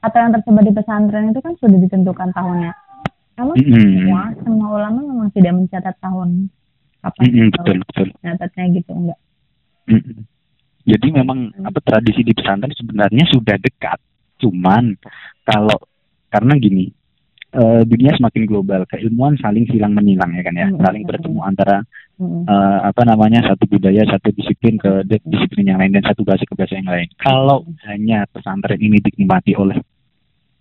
atau 0.00 0.18
yang 0.18 0.32
tersebar 0.32 0.62
di 0.62 0.72
pesantren 0.72 1.30
itu 1.30 1.38
kan 1.38 1.52
sudah 1.54 1.78
ditentukan 1.78 2.32
tahunnya 2.32 2.72
namun 3.36 3.54
Mm-mm. 3.54 3.76
semua 4.00 4.22
semua 4.40 4.68
ulama 4.72 4.98
memang 5.04 5.28
tidak 5.30 5.52
mencatat 5.54 5.94
tahun 6.00 6.48
kapan 6.98 7.22
Mm-mm, 7.22 7.46
atau 7.46 7.60
betul 7.62 7.76
betul. 7.84 8.06
nyatatnya 8.24 8.64
gitu 8.72 8.90
enggak 8.90 9.18
Mm-mm. 9.86 10.16
Jadi 10.86 11.10
memang 11.10 11.50
Hmm. 11.50 11.66
apa 11.66 11.82
tradisi 11.82 12.22
di 12.22 12.30
pesantren 12.30 12.70
sebenarnya 12.70 13.26
sudah 13.34 13.58
dekat. 13.58 13.98
Cuman 14.38 14.94
kalau 15.42 15.74
karena 16.30 16.54
gini, 16.62 16.86
eh, 17.50 17.82
dunia 17.82 18.14
semakin 18.14 18.46
global, 18.46 18.86
keilmuan 18.86 19.34
saling 19.42 19.66
silang 19.66 19.98
menilang 19.98 20.30
ya 20.30 20.42
kan 20.46 20.54
ya, 20.54 20.70
Hmm, 20.70 20.78
saling 20.78 21.02
hmm, 21.02 21.10
bertemu 21.10 21.40
antara 21.42 21.76
eh, 22.16 22.78
apa 22.86 23.02
namanya 23.04 23.44
satu 23.44 23.68
budaya, 23.68 24.00
satu 24.08 24.32
disiplin 24.32 24.80
ke 24.80 25.04
di- 25.04 25.26
disiplin 25.26 25.68
yang 25.74 25.78
lain 25.82 25.92
dan 25.92 26.06
satu 26.06 26.24
bahasa 26.24 26.48
ke 26.48 26.54
bahasa 26.56 26.78
yang 26.78 26.88
lain. 26.88 27.08
Kalau 27.20 27.66
hanya 27.90 28.24
pesantren 28.30 28.80
ini 28.80 29.02
dinikmati 29.02 29.52
oleh 29.52 29.76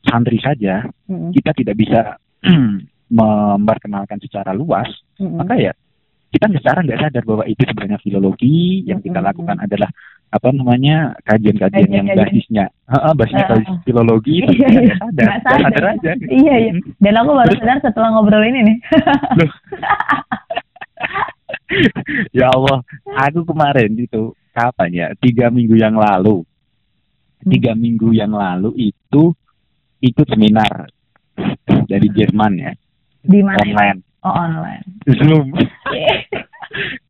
santri 0.03 0.41
saja, 0.44 0.84
kita 1.08 1.51
tidak 1.55 1.75
bisa 1.79 2.20
memperkenalkan 3.05 4.17
secara 4.17 4.51
luas 4.51 4.89
maka 5.22 5.53
ya 5.55 5.74
kita 6.36 6.51
secara 6.51 6.84
nggak 6.84 7.00
sadar 7.00 7.24
bahwa 7.24 7.44
itu 7.48 7.63
sebenarnya 7.63 8.00
filologi 8.04 8.84
yang 8.84 9.00
kita 9.00 9.24
lakukan 9.24 9.56
adalah 9.56 9.88
apa 10.27 10.51
namanya 10.51 11.15
kajian-kajian 11.24 11.88
yang 11.88 12.08
basisnya. 12.12 12.68
Heeh, 12.92 13.12
basisnya 13.15 13.46
basis 13.48 13.72
ah. 13.72 13.80
filologi 13.88 14.36
tapi 14.44 14.56
Iya, 14.60 14.68
iya. 14.84 14.96
sadar. 15.00 15.24
Nggak 15.24 15.39
sadar. 15.39 15.63
sadar 15.63 15.86
aja 15.96 16.12
Iya, 16.27 16.56
iya. 16.60 16.72
Mm. 16.75 16.82
dan 17.00 17.13
aku 17.15 17.32
baru 17.32 17.48
Terus- 17.48 17.62
sadar 17.63 17.77
setelah 17.80 18.10
ngobrol 18.12 18.44
ini 18.44 18.60
nih. 18.68 18.77
Ya 22.32 22.51
Allah 22.51 22.84
aku 23.18 23.42
kemarin 23.48 23.96
itu 23.96 24.22
kapan 24.51 24.89
ya? 24.92 25.08
Tiga 25.18 25.48
minggu 25.48 25.75
yang 25.75 25.96
lalu. 25.96 26.44
Tiga 27.46 27.72
minggu 27.74 28.12
yang 28.12 28.36
lalu 28.36 28.92
itu 28.92 29.32
ikut 30.01 30.27
seminar 30.27 30.89
dari 31.88 32.08
Jerman 32.12 32.54
ya. 32.60 32.72
Di 33.24 33.39
mana? 33.42 33.60
Online. 33.63 34.00
Oh 34.25 34.34
online. 34.34 34.84
Zoom 35.22 35.54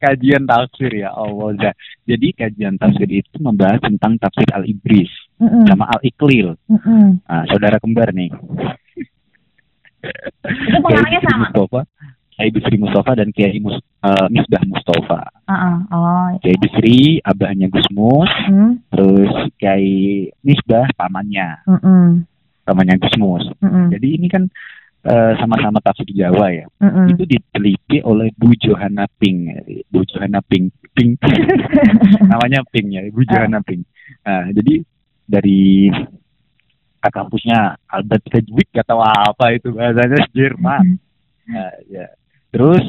kajian 0.06 0.46
tafsir 0.46 0.94
ya 0.94 1.10
Allah 1.10 1.50
Zah. 1.58 1.74
jadi 2.06 2.28
kajian 2.38 2.78
tafsir 2.78 3.10
itu 3.10 3.36
membahas 3.42 3.82
tentang 3.82 4.22
tafsir 4.22 4.46
al 4.54 4.62
ibris 4.64 5.10
Mm-mm. 5.42 5.66
sama 5.66 5.90
al 5.90 6.00
iklil 6.06 6.54
Mm-mm. 6.70 7.26
nah, 7.26 7.44
saudara 7.50 7.82
kembar 7.82 8.14
nih 8.14 8.30
itu 10.46 10.78
pengarangnya 10.80 11.22
sama 11.26 11.50
Mustafa 11.50 11.82
Kiai 12.36 12.52
Bisri 12.52 12.76
Mustafa 12.76 13.16
dan 13.16 13.32
Kiai 13.32 13.64
Mus, 13.64 13.80
eh, 13.80 14.28
Misbah 14.28 14.60
Mustafa 14.68 15.24
Ah, 15.48 15.54
ah. 15.56 15.76
oh 15.90 16.28
Kiai 16.44 16.58
Bisri 16.60 17.18
abahnya 17.24 17.72
Gus 17.72 17.88
Mus 17.90 18.30
Hmm. 18.46 18.78
terus 18.94 19.32
Kiai 19.58 20.30
Misbah 20.46 20.86
pamannya 20.94 21.66
Mm-mm. 21.66 22.28
pamannya 22.64 23.02
Gus 23.02 23.16
Mus 23.18 23.46
Mm-mm. 23.64 23.90
jadi 23.90 24.08
ini 24.20 24.28
kan 24.30 24.46
eh, 25.06 25.34
sama-sama 25.38 25.78
tafsir 25.80 26.10
Jawa 26.10 26.50
ya. 26.50 26.66
Mm-mm. 26.82 27.14
itu 27.14 27.24
diteliti 27.30 27.98
oleh 28.02 28.34
Bu 28.34 28.52
Johanna 28.58 29.06
Ping 29.22 29.54
Bu 29.94 30.02
Johanna 30.10 30.42
Ping 30.42 30.74
Ping 30.98 31.16
namanya 32.32 32.66
Ping 32.74 32.90
ya 32.90 33.06
Bu 33.14 33.22
Johanna 33.24 33.62
Ping 33.62 33.86
nah 34.26 34.50
jadi 34.50 34.82
dari 35.26 35.90
kampusnya 37.10 37.78
Albert 37.90 38.26
Hedwig 38.34 38.70
atau 38.74 39.02
apa 39.02 39.54
itu 39.54 39.74
bahasanya 39.74 40.26
Jerman. 40.32 40.98
Nah, 41.50 41.74
ya. 41.90 42.08
Terus 42.50 42.86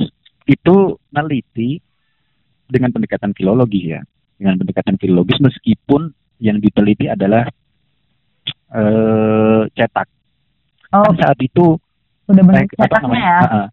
itu 0.47 0.97
neliti 1.11 1.83
dengan 2.71 2.95
pendekatan 2.95 3.35
filologi 3.35 3.93
ya, 3.93 4.01
dengan 4.39 4.63
pendekatan 4.63 4.97
filologis 4.97 5.43
meskipun 5.43 6.15
yang 6.39 6.61
diteliti 6.63 7.11
adalah 7.11 7.49
eh 8.67 9.63
cetak. 9.75 10.09
Oh, 10.95 11.03
Kan 11.13 11.19
saat 11.19 11.39
itu 11.43 11.77
udah 12.27 12.43
eh, 12.43 12.47
banyak 12.47 12.67
apa 12.67 12.77
cetaknya 12.83 13.03
namanya? 13.07 13.25
ya. 13.25 13.39
uh-uh. 13.47 13.67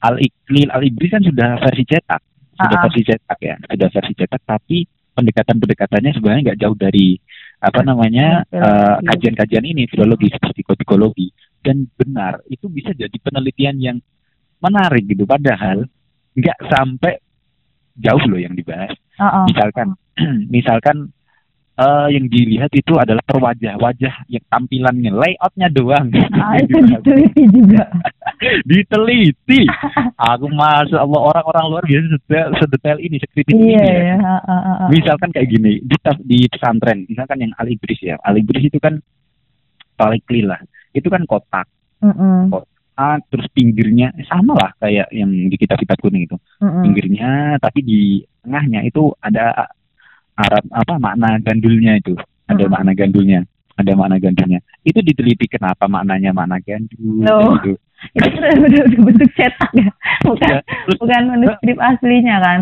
Al 0.00 0.16
Iqlil 0.16 0.68
Al 0.72 0.82
Ibris 0.88 1.10
kan 1.12 1.22
sudah 1.22 1.48
versi 1.60 1.84
cetak, 1.84 2.20
sudah 2.56 2.76
Ah, 2.76 2.80
ah. 2.80 2.82
versi 2.88 3.02
cetak 3.04 3.38
ya, 3.44 3.54
sudah 3.68 3.88
versi 3.92 4.12
cetak 4.16 4.42
tapi 4.48 4.78
pendekatan-pendekatannya 5.12 6.10
sebenarnya 6.16 6.42
nggak 6.52 6.60
jauh 6.64 6.76
dari 6.78 7.18
apa 7.60 7.80
namanya 7.84 8.40
eh, 8.48 8.96
kajian-kajian 9.04 9.66
ini 9.68 9.84
filologi 9.84 10.32
seperti 10.32 10.64
psikologi 10.64 11.28
dan 11.60 11.84
benar 11.92 12.40
itu 12.48 12.72
bisa 12.72 12.96
jadi 12.96 13.12
penelitian 13.20 13.76
yang 13.76 13.96
menarik 14.64 15.04
gitu 15.04 15.28
padahal 15.28 15.84
nggak 16.32 16.58
sampai 16.72 17.20
jauh 18.00 18.24
loh 18.24 18.40
yang 18.40 18.56
dibahas 18.56 18.96
Oh, 19.20 19.28
oh. 19.28 19.44
misalkan 19.44 19.88
misalkan 20.54 20.96
eh, 21.80 22.06
yang 22.12 22.26
dilihat 22.28 22.70
itu 22.76 22.92
adalah 22.94 23.24
perwajah-wajah 23.24 24.28
yang 24.28 24.44
tampilannya 24.52 25.10
layoutnya 25.10 25.68
doang 25.72 26.12
Ah, 26.36 26.60
Yang 26.60 26.64
itu 26.68 26.78
diteliti 26.92 27.42
juga. 27.48 27.84
diteliti 28.70 29.60
aku 30.16 30.46
masuk 30.52 31.00
Allah 31.00 31.20
orang-orang 31.32 31.64
luar 31.68 31.84
biasa 31.84 32.06
sedetail, 32.16 32.48
sedetail 32.60 32.98
ini 33.00 33.16
sekritis 33.20 33.54
ini 33.56 33.72
Iya 33.74 33.84
ya. 33.84 34.02
ya. 34.04 34.16
ah, 34.20 34.28
ah, 34.28 34.52
ah, 34.52 34.70
ah. 34.84 34.88
misalkan 34.92 35.30
kayak 35.32 35.48
gini 35.48 35.80
di, 35.80 35.96
di 36.24 36.38
pesantren 36.48 37.04
misalkan 37.08 37.38
yang 37.40 37.52
Al 37.56 37.68
Ibris 37.68 38.00
ya 38.00 38.16
Al 38.22 38.36
Ibris 38.36 38.68
itu 38.68 38.78
kan 38.80 39.00
clear 40.24 40.48
lah 40.48 40.60
itu 40.96 41.06
kan 41.12 41.22
kotak 41.28 41.68
Mm-mm, 42.00 42.48
ah, 42.96 43.20
terus 43.28 43.44
pinggirnya 43.52 44.16
sama 44.24 44.56
lah 44.56 44.70
kayak 44.80 45.12
yang 45.12 45.28
di 45.28 45.56
kitab-kitab 45.60 46.00
kuning 46.00 46.24
itu 46.24 46.36
mm-mm. 46.64 46.82
pinggirnya 46.88 47.60
tapi 47.60 47.84
di 47.84 48.00
tengahnya 48.40 48.80
itu 48.88 49.12
ada 49.20 49.68
Arab 50.40 50.64
apa 50.72 50.94
makna 50.96 51.36
gandulnya 51.38 51.96
itu 51.96 52.14
ada 52.46 52.58
Mm-mm. 52.58 52.72
makna 52.72 52.92
gandulnya 52.92 53.40
ada 53.76 53.92
makna 53.94 54.16
gandulnya 54.16 54.58
itu 54.82 54.98
diteliti 55.00 55.46
kenapa 55.46 55.84
maknanya 55.86 56.32
makna 56.32 56.56
gandul 56.60 57.24
Loh. 57.24 57.56
gitu. 57.60 57.76
Itu 58.16 58.32
udah 58.32 58.84
bentuk 58.96 59.28
cetak 59.36 59.70
ya, 59.76 59.92
bukan 60.24 60.48
Ya, 60.48 60.58
terus 60.64 60.96
bukan 60.96 61.22
manuskrip 61.36 61.76
aslinya 61.76 62.40
kan? 62.40 62.60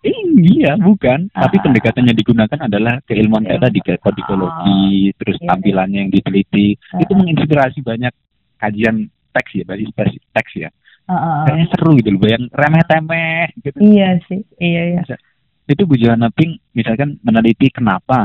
Eh, 0.00 0.16
iya, 0.40 0.80
bukan. 0.80 1.28
Tapi 1.28 1.56
Ah. 1.58 1.62
pendekatannya 1.68 2.16
digunakan 2.16 2.56
adalah 2.56 2.96
keilmuan 3.04 3.44
kayak 3.44 3.68
tadi, 3.68 3.78
kayak 3.84 4.00
kodikologi, 4.00 5.12
terus 5.20 5.36
Iya. 5.44 5.48
tampilannya 5.52 5.98
yang 6.06 6.10
diteliti. 6.10 6.80
Ah. 6.96 7.04
Itu 7.04 7.12
menginspirasi 7.20 7.84
banyak 7.84 8.12
kajian 8.56 8.96
teks 9.36 9.60
ya, 9.60 9.64
basis 9.68 9.92
basis 9.92 10.22
teks 10.32 10.52
ya. 10.56 10.70
Ah, 11.04 11.12
ah, 11.12 11.20
ah. 11.20 11.40
Kayaknya 11.44 11.66
seru 11.68 11.90
gitu 12.00 12.08
loh, 12.08 12.24
yang 12.24 12.44
remeh-temeh 12.48 13.44
gitu. 13.60 13.76
Iya 13.84 14.08
sih, 14.24 14.40
iya 14.56 14.82
iya. 14.96 15.00
Itu 15.68 15.84
Bu 15.84 16.00
Johanna 16.00 16.32
Pink 16.32 16.64
misalkan 16.72 17.20
meneliti 17.20 17.68
kenapa 17.68 18.24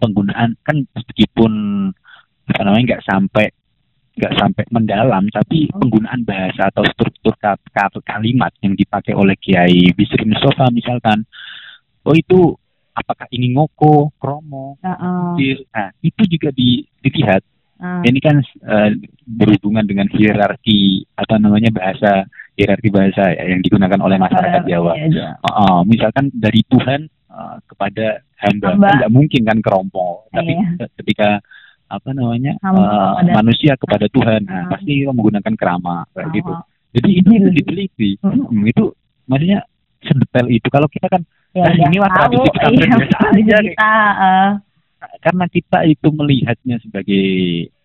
penggunaan 0.00 0.56
kan 0.64 0.76
meskipun 0.96 1.52
apa 2.48 2.60
namanya 2.64 2.96
nggak 2.96 3.04
sampai 3.04 3.46
nggak 4.14 4.34
sampai 4.38 4.64
mendalam 4.70 5.26
tapi 5.28 5.66
Oh. 5.74 5.82
penggunaan 5.82 6.22
bahasa 6.22 6.70
atau 6.70 6.86
struktur 6.86 7.34
ka- 7.36 7.58
ka- 7.74 8.04
kalimat 8.06 8.54
yang 8.62 8.78
dipakai 8.78 9.10
oleh 9.10 9.34
Kiai 9.34 9.90
Bisri 9.92 10.22
Mustafa 10.22 10.70
misalkan 10.70 11.26
oh 12.06 12.14
itu 12.14 12.54
apakah 12.94 13.26
ini 13.34 13.52
ngoko 13.58 14.14
kromo 14.22 14.78
kecil 15.34 15.66
nah 15.74 15.90
itu 15.98 16.22
juga 16.30 16.54
di, 16.54 16.86
dilihat 17.02 17.42
ah. 17.82 18.06
ini 18.06 18.22
kan 18.22 18.38
eh, 18.44 18.90
berhubungan 19.26 19.82
dengan 19.82 20.06
hierarki 20.06 21.02
apa 21.18 21.34
namanya 21.42 21.74
bahasa 21.74 22.22
hierarki 22.54 22.88
bahasa 22.88 23.30
ya, 23.30 23.44
yang 23.48 23.60
digunakan 23.60 23.98
oleh 23.98 24.16
masyarakat 24.16 24.62
Jawa 24.64 24.92
Iya, 24.94 25.06
Jawa. 25.10 25.32
Oh, 25.44 25.80
misalkan 25.82 26.30
dari 26.30 26.62
Tuhan 26.64 27.00
uh, 27.26 27.58
kepada 27.64 28.22
hamba, 28.38 28.66
Hamba. 28.72 28.86
kan 28.86 28.94
nggak 29.00 29.12
mungkin 29.12 29.42
kan 29.42 29.58
kerompok. 29.58 30.30
Tapi 30.30 30.52
Iya. 30.52 30.86
ketika 30.96 31.28
apa 31.84 32.10
namanya 32.10 32.54
Hamba 32.60 32.80
uh, 32.80 32.88
kepada- 33.18 33.34
manusia 33.34 33.72
kepada 33.74 34.06
Tuhan, 34.08 34.40
nah, 34.44 34.54
Ah. 34.54 34.66
pasti 34.70 35.02
menggunakan 35.02 35.54
kerama 35.54 36.06
kayak 36.12 36.28
gitu. 36.32 36.52
Jadi 36.94 37.10
itu 37.12 37.28
Gila. 37.28 37.50
diteliti. 37.50 38.10
Mm. 38.22 38.38
Hmm, 38.44 38.62
itu 38.64 38.84
maksudnya 39.26 39.58
sedetail 40.00 40.46
itu. 40.48 40.68
Kalau 40.68 40.86
kita 40.86 41.08
kan 41.08 41.22
Ya, 41.54 41.70
Nah, 41.70 41.86
ini 41.86 42.02
tahu, 42.02 42.10
tradisi 42.10 42.48
pesantren 42.50 42.82
iya, 42.82 42.96
biasa 42.98 43.14
tradisi 43.14 43.46
aja 43.46 43.58
kita. 43.62 43.92
ah. 44.18 44.50
karena 45.22 45.44
kita 45.46 45.78
itu 45.86 46.08
melihatnya 46.10 46.76
sebagai 46.82 47.24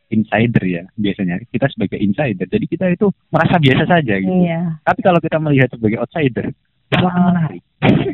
insider 0.09 0.63
ya 0.63 0.83
biasanya 0.93 1.37
kita 1.47 1.69
sebagai 1.69 1.97
insider 1.97 2.45
jadi 2.45 2.65
kita 2.65 2.85
itu 2.89 3.07
merasa 3.29 3.55
biasa 3.55 3.83
saja 3.85 4.13
gitu 4.17 4.33
Iya, 4.41 4.81
tapi 4.81 4.99
kalau 5.01 5.17
kita 5.17 5.37
melihat 5.37 5.69
sebagai 5.69 6.01
outsider 6.01 6.49
itu 6.89 7.05
Ah. 7.05 7.29
menarik 7.29 7.61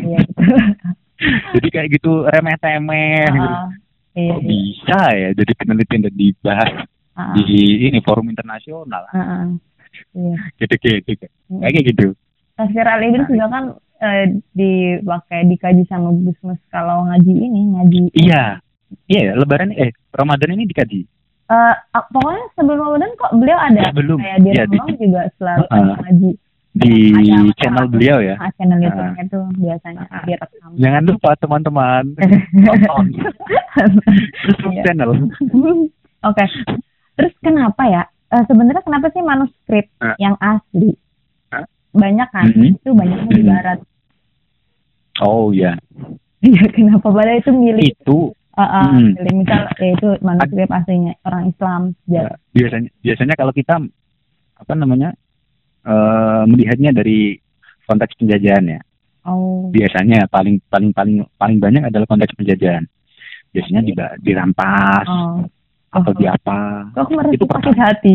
iya 0.04 0.20
jadi 1.56 1.68
kayak 1.72 1.90
gitu 1.94 2.28
remeh 2.28 2.56
temeh 2.60 3.24
gitu. 3.26 3.48
Ah, 3.48 3.70
Iya, 4.16 4.32
kok 4.32 4.40
iya. 4.40 4.48
bisa 4.48 5.02
ya 5.12 5.30
jadi 5.34 5.52
penelitian 5.56 6.02
dan 6.04 6.14
dibahas 6.14 6.72
Ah, 7.16 7.32
di 7.32 7.48
ini 7.88 8.04
forum 8.04 8.28
internasional. 8.28 9.08
Iya. 10.12 10.36
gitu-gitu 10.60 11.28
Mm. 11.48 11.62
kayak 11.64 11.84
gitu 11.88 12.08
Tafsir 12.56 12.84
Al-Ibn 12.84 13.22
Nah. 13.22 13.28
juga 13.28 13.46
kan 13.48 13.64
eh, 13.98 14.26
dipakai 14.52 15.48
dikaji 15.48 15.88
sama 15.88 16.12
Gusmus 16.12 16.60
kalau 16.68 17.08
ngaji 17.08 17.32
ini 17.32 17.62
ngaji 17.72 18.00
iya 18.12 18.60
iya 19.08 19.32
lebaran 19.32 19.72
eh 19.72 19.96
ramadan 20.12 20.52
ini 20.54 20.66
dikaji 20.66 21.08
eh 21.46 21.74
ah, 21.92 22.04
pokoknya 22.08 22.44
sebelum 22.54 22.80
Ramadan 22.80 23.12
kok 23.16 23.32
beliau 23.34 23.60
ada 23.60 23.82
Sebelum, 23.86 24.18
kayak 24.18 24.40
di 24.40 24.50
iya, 24.50 24.64
di- 24.66 24.98
juga 25.00 25.22
selalu 25.36 25.66
ah. 25.68 25.98
ngaji 26.00 26.32
di 26.76 26.94
Ada 27.14 27.56
channel 27.56 27.86
beliau 27.88 28.18
ya 28.20 28.36
ah, 28.36 28.52
channel. 28.52 28.78
YouTube-nya 28.80 29.24
tuh 29.28 29.46
biasanya 29.56 30.04
Ah. 30.08 30.24
direkam. 30.24 30.70
jangan 30.76 31.02
lupa 31.06 31.30
teman-teman 31.38 32.04
tonton 32.66 33.06
terus 34.42 34.60
Iya. 34.68 34.82
channel 34.84 35.10
Oke. 36.26 36.46
Terus 37.16 37.34
kenapa 37.40 37.86
ya? 37.86 38.02
Eh, 38.28 38.44
sebenarnya 38.44 38.82
kenapa 38.82 39.08
sih 39.08 39.22
manuskrip 39.22 39.86
Ah. 39.98 40.18
yang 40.18 40.34
asli 40.36 40.98
Ah. 41.48 41.64
banyak 41.92 42.28
kan? 42.28 42.50
Mhm. 42.50 42.76
Itu 42.76 42.90
banyaknya 42.92 43.30
di 43.30 43.40
Mhm. 43.40 43.50
barat. 43.50 43.80
oh 45.18 45.48
ya 45.50 45.78
Iya, 46.42 46.68
kenapa 46.70 47.08
padahal 47.08 47.40
itu 47.40 47.50
milik 47.50 47.96
itu 47.96 48.36
ah, 48.58 48.88
Mhm. 48.90 49.10
milik 49.18 49.34
misal 49.38 49.62
ya 49.74 49.90
itu 49.92 50.08
manuskrip 50.20 50.70
aslinya 50.70 51.14
orang 51.22 51.44
Islam. 51.48 51.82
Ya. 52.06 52.32
biasanya 52.50 52.90
biasanya 53.00 53.36
kalau 53.36 53.52
kita 53.52 53.76
apa 54.56 54.74
namanya 54.74 55.12
eh 55.84 56.44
melihatnya 56.46 56.92
dari 56.92 57.38
konteks 57.84 58.16
penjajahan 58.16 58.66
ya 58.68 58.82
Oh. 59.22 59.70
biasanya 59.70 60.26
paling 60.26 60.62
paling 60.66 60.90
paling 60.92 61.16
paling 61.36 61.58
banyak 61.58 61.84
adalah 61.84 62.06
konteks 62.06 62.34
penjajahan 62.34 62.86
biasanya 63.52 63.82
diba- 63.82 64.16
dirampas 64.20 65.06
Oh. 65.06 65.46
Atau 65.96 66.12
Oh. 66.12 66.18
di 66.20 66.26
apa 66.28 66.92
merasa 66.92 67.32
itu 67.32 67.46
sakit 67.48 67.78
hati? 67.80 68.14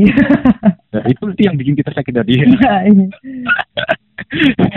Nah, 0.92 1.04
itu 1.12 1.22
itu 1.32 1.42
yang 1.48 1.56
bikin 1.56 1.74
kita 1.74 1.90
sakit 1.96 2.12
hati 2.12 2.32
Iya, 2.44 2.74
iya. 2.92 3.06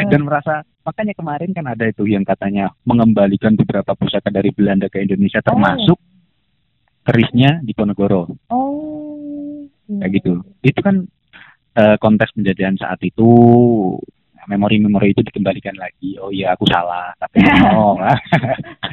dan 0.12 0.24
merasa 0.24 0.64
makanya 0.82 1.14
kemarin 1.14 1.52
kan 1.52 1.68
ada 1.68 1.86
itu 1.86 2.08
yang 2.08 2.24
katanya 2.24 2.72
mengembalikan 2.88 3.60
beberapa 3.60 3.92
pusaka 3.94 4.32
dari 4.32 4.56
Belanda 4.56 4.88
ke 4.88 5.04
Indonesia 5.04 5.44
termasuk 5.44 6.00
kerisnya 7.04 7.60
di 7.60 7.76
Ponorogo 7.76 8.40
Oh. 8.48 9.68
kayak 9.84 10.12
gitu 10.16 10.40
itu 10.64 10.80
kan 10.80 11.04
eh, 11.76 11.96
konteks 12.00 12.32
penjajahan 12.34 12.80
saat 12.80 13.04
itu 13.04 13.28
memori-memori 14.48 15.14
itu 15.14 15.22
dikembalikan 15.24 15.76
lagi. 15.78 16.16
Oh 16.20 16.30
iya 16.30 16.54
aku 16.56 16.66
salah. 16.68 17.14
Tapi 17.18 17.42
oh 17.74 17.98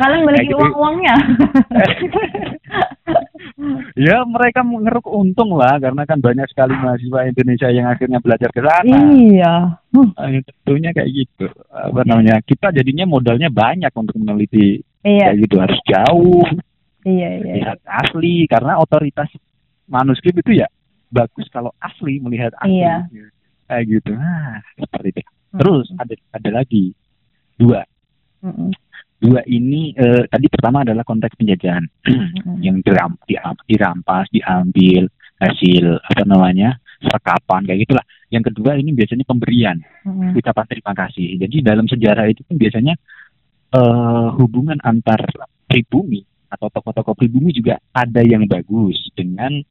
Kalian 0.01 0.27
balikin 0.27 0.53
gitu. 0.53 0.59
uang-uangnya. 0.59 1.17
ya 3.99 4.23
mereka 4.25 4.65
mengeruk 4.65 5.07
untung 5.11 5.53
lah 5.59 5.77
karena 5.77 6.03
kan 6.07 6.19
banyak 6.23 6.47
sekali 6.49 6.73
mahasiswa 6.77 7.29
Indonesia 7.29 7.69
yang 7.69 7.87
akhirnya 7.91 8.19
belajar 8.23 8.49
ke 8.51 8.61
sana. 8.63 8.97
Iya. 9.11 9.55
Huh, 9.91 10.09
Ah, 10.17 10.31
tentunya 10.31 10.91
kayak 10.95 11.11
gitu. 11.11 11.47
Apa 11.69 12.07
namanya? 12.07 12.39
Kita 12.43 12.71
jadinya 12.71 13.05
modalnya 13.05 13.51
banyak 13.51 13.91
untuk 13.91 14.17
meneliti. 14.17 14.81
Iya, 15.01 15.33
kayak 15.33 15.39
gitu 15.49 15.57
harus 15.59 15.81
jauh. 15.89 16.45
Iya, 17.01 17.29
iya. 17.41 17.53
lihat 17.65 17.79
asli 17.89 18.45
karena 18.45 18.77
otoritas 18.77 19.33
manuskrip 19.89 20.37
itu 20.45 20.61
ya 20.61 20.69
bagus 21.09 21.49
kalau 21.49 21.73
asli 21.81 22.21
melihat 22.21 22.53
asli. 22.61 22.85
Iya. 22.85 23.09
kayak 23.67 23.85
gitu. 23.89 24.13
Ah 24.15 24.61
seperti 24.77 25.09
itu 25.17 25.23
terus 25.55 25.87
ada 25.99 26.15
ada 26.35 26.51
lagi. 26.63 26.95
Dua. 27.59 27.83
Mm-mm. 28.41 28.73
dua 29.21 29.45
ini 29.45 29.93
eh, 29.93 30.25
tadi 30.33 30.49
pertama 30.49 30.81
adalah 30.81 31.05
konteks 31.05 31.37
penjajahan. 31.37 31.85
Mm-mm. 32.09 32.57
yang 32.65 32.81
diram, 32.81 33.21
diam- 33.29 33.65
dirampas 33.69 34.33
diambil 34.33 35.13
hasil 35.41 36.01
apa 36.01 36.23
namanya 36.25 36.81
sekapan 37.05 37.69
kayak 37.69 37.85
gitulah. 37.85 38.05
Yang 38.33 38.55
kedua 38.55 38.81
ini 38.81 38.97
biasanya 38.97 39.25
pemberian. 39.29 39.77
Mm-mm. 40.09 40.33
ucapan 40.39 40.67
terima 40.69 40.93
kasih. 40.97 41.37
Jadi 41.37 41.57
dalam 41.61 41.85
sejarah 41.85 42.27
itu 42.33 42.41
kan 42.49 42.57
biasanya 42.57 42.95
eh 43.71 44.29
hubungan 44.41 44.81
antar 44.83 45.23
pribumi 45.69 46.27
atau 46.51 46.67
tokoh-tokoh 46.67 47.15
pribumi 47.15 47.55
juga 47.55 47.79
ada 47.95 48.27
yang 48.27 48.43
bagus 48.51 48.99
dengan 49.15 49.63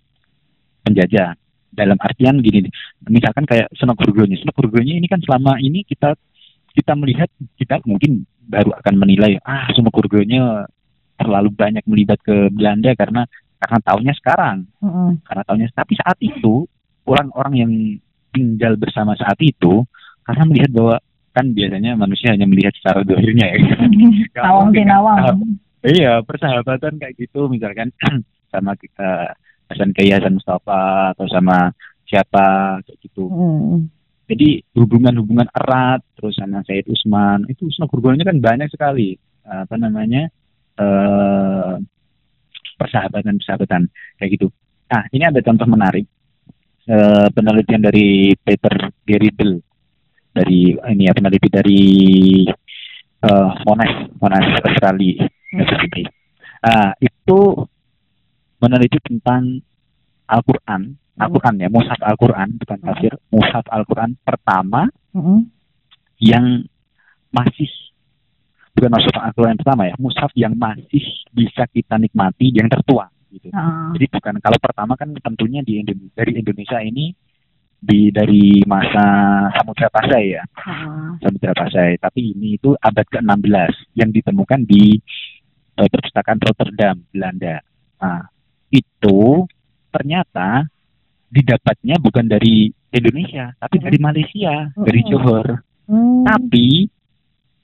penjajah 0.88 1.36
dalam 1.70 1.98
artian 1.98 2.40
gini 2.40 2.66
misalkan 3.08 3.46
kayak 3.46 3.70
Senok 3.74 4.02
Burgonya. 4.02 4.36
Senok 4.38 4.58
Burgonya 4.58 4.98
ini 4.98 5.08
kan 5.08 5.22
selama 5.22 5.58
ini 5.58 5.82
kita 5.84 6.18
kita 6.70 6.94
melihat 6.94 7.30
kita 7.56 7.82
mungkin 7.84 8.24
baru 8.46 8.74
akan 8.76 8.96
menilai 8.98 9.38
ah 9.42 9.70
Senok 9.72 9.94
Burgonya 9.94 10.66
terlalu 11.16 11.50
banyak 11.52 11.84
melibat 11.86 12.20
ke 12.20 12.50
Belanda 12.50 12.96
karena 12.96 13.26
karena 13.60 13.78
tahunnya 13.84 14.14
sekarang. 14.16 14.58
Mm-mm. 14.80 15.20
karena 15.24 15.44
tahunnya 15.44 15.68
tapi 15.72 15.94
saat 15.96 16.18
itu 16.20 16.64
orang-orang 17.04 17.54
yang 17.56 17.72
tinggal 18.30 18.78
bersama 18.78 19.18
saat 19.18 19.36
itu 19.42 19.84
karena 20.24 20.44
melihat 20.46 20.72
bahwa 20.72 20.96
kan 21.30 21.46
biasanya 21.50 21.92
manusia 21.94 22.34
hanya 22.34 22.46
melihat 22.46 22.74
secara 22.74 23.02
dohirnya 23.06 23.46
ya. 23.50 23.58
Kan 24.34 24.74
tinawang. 24.74 25.18
tahap- 25.18 25.58
Iya, 25.80 26.20
persahabatan 26.28 27.00
kayak 27.00 27.16
gitu 27.16 27.48
misalkan 27.48 27.88
sama 28.52 28.76
kita 28.76 29.32
Hasan 29.70 29.94
Kiai 29.94 30.12
Hasan 30.12 30.42
Mustafa 30.42 31.14
atau 31.14 31.26
sama 31.30 31.70
siapa 32.10 32.80
kayak 32.84 32.98
gitu. 33.06 33.30
Mm. 33.30 33.88
Jadi 34.30 34.62
hubungan-hubungan 34.78 35.50
erat 35.50 36.06
terus 36.14 36.38
sama 36.38 36.62
Said 36.66 36.86
Usman 36.86 37.50
itu 37.50 37.66
Usman 37.70 37.90
Gurgurnya 37.90 38.26
kan 38.26 38.38
banyak 38.38 38.70
sekali 38.70 39.18
apa 39.46 39.74
namanya 39.78 40.30
eh 40.78 41.74
persahabatan-persahabatan 42.78 43.90
kayak 44.22 44.32
gitu. 44.38 44.48
Nah, 44.90 45.04
ini 45.14 45.24
ada 45.26 45.42
contoh 45.42 45.68
menarik 45.68 46.06
Eh, 46.90 47.28
penelitian 47.38 47.86
dari 47.86 48.34
Peter 48.34 48.90
Geribel 49.06 49.62
dari 50.34 50.74
ini 50.74 51.06
ya 51.06 51.14
peneliti 51.14 51.46
dari 51.46 51.82
eh, 53.22 53.50
Monash 53.62 54.10
Monash 54.18 54.58
Australia 54.66 55.22
University. 55.54 56.02
Ah, 56.66 56.98
itu 56.98 57.62
meneliti 58.60 59.00
tentang 59.02 59.64
Al-Quran, 60.30 60.94
Al-Quran 61.20 61.56
ya, 61.60 61.68
mushaf 61.72 62.00
Al-Quran 62.00 62.60
bukan 62.62 62.78
tafsir, 62.80 63.14
mushaf 63.34 63.66
Al-Quran 63.68 64.16
pertama 64.22 64.88
Mm-mm. 65.16 65.50
yang 66.22 66.64
masih 67.34 67.68
bukan 68.78 68.92
mushaf 68.94 69.16
Al-Quran 69.18 69.58
yang 69.58 69.62
pertama 69.66 69.84
ya, 69.90 69.96
mushaf 69.98 70.32
yang 70.38 70.54
masih 70.54 71.04
bisa 71.34 71.66
kita 71.72 71.98
nikmati 71.98 72.54
yang 72.54 72.70
tertua 72.70 73.10
gitu. 73.34 73.50
Ah. 73.54 73.94
Jadi 73.96 74.06
bukan 74.10 74.36
kalau 74.42 74.60
pertama 74.62 74.94
kan 74.98 75.10
tentunya 75.14 75.62
di 75.62 75.82
Indonesia, 75.82 76.14
dari 76.18 76.32
Indonesia 76.38 76.80
ini 76.82 77.14
di 77.80 78.12
dari 78.12 78.60
masa 78.68 79.06
Samudra 79.56 79.88
Pasai 79.88 80.36
ya. 80.36 80.44
Ah. 80.66 81.16
Samudra 81.22 81.54
Pasai. 81.56 81.96
Tapi 82.02 82.36
ini 82.36 82.60
itu 82.60 82.76
abad 82.76 83.06
ke-16 83.08 83.96
yang 83.96 84.10
ditemukan 84.12 84.62
di 84.66 84.98
eh, 85.80 85.90
perpustakaan 85.90 86.40
Rotterdam, 86.44 86.96
Belanda. 87.14 87.62
Nah, 88.00 88.24
itu 88.70 89.46
ternyata 89.90 90.66
didapatnya 91.30 92.02
bukan 92.02 92.26
dari 92.26 92.70
Indonesia, 92.90 93.54
tapi 93.62 93.78
Mm. 93.78 93.84
dari 93.86 93.98
Malaysia, 94.02 94.54
dari 94.74 95.02
Mm-mm. 95.06 95.12
Johor. 95.14 95.48
Mm. 95.86 96.24
Tapi 96.26 96.68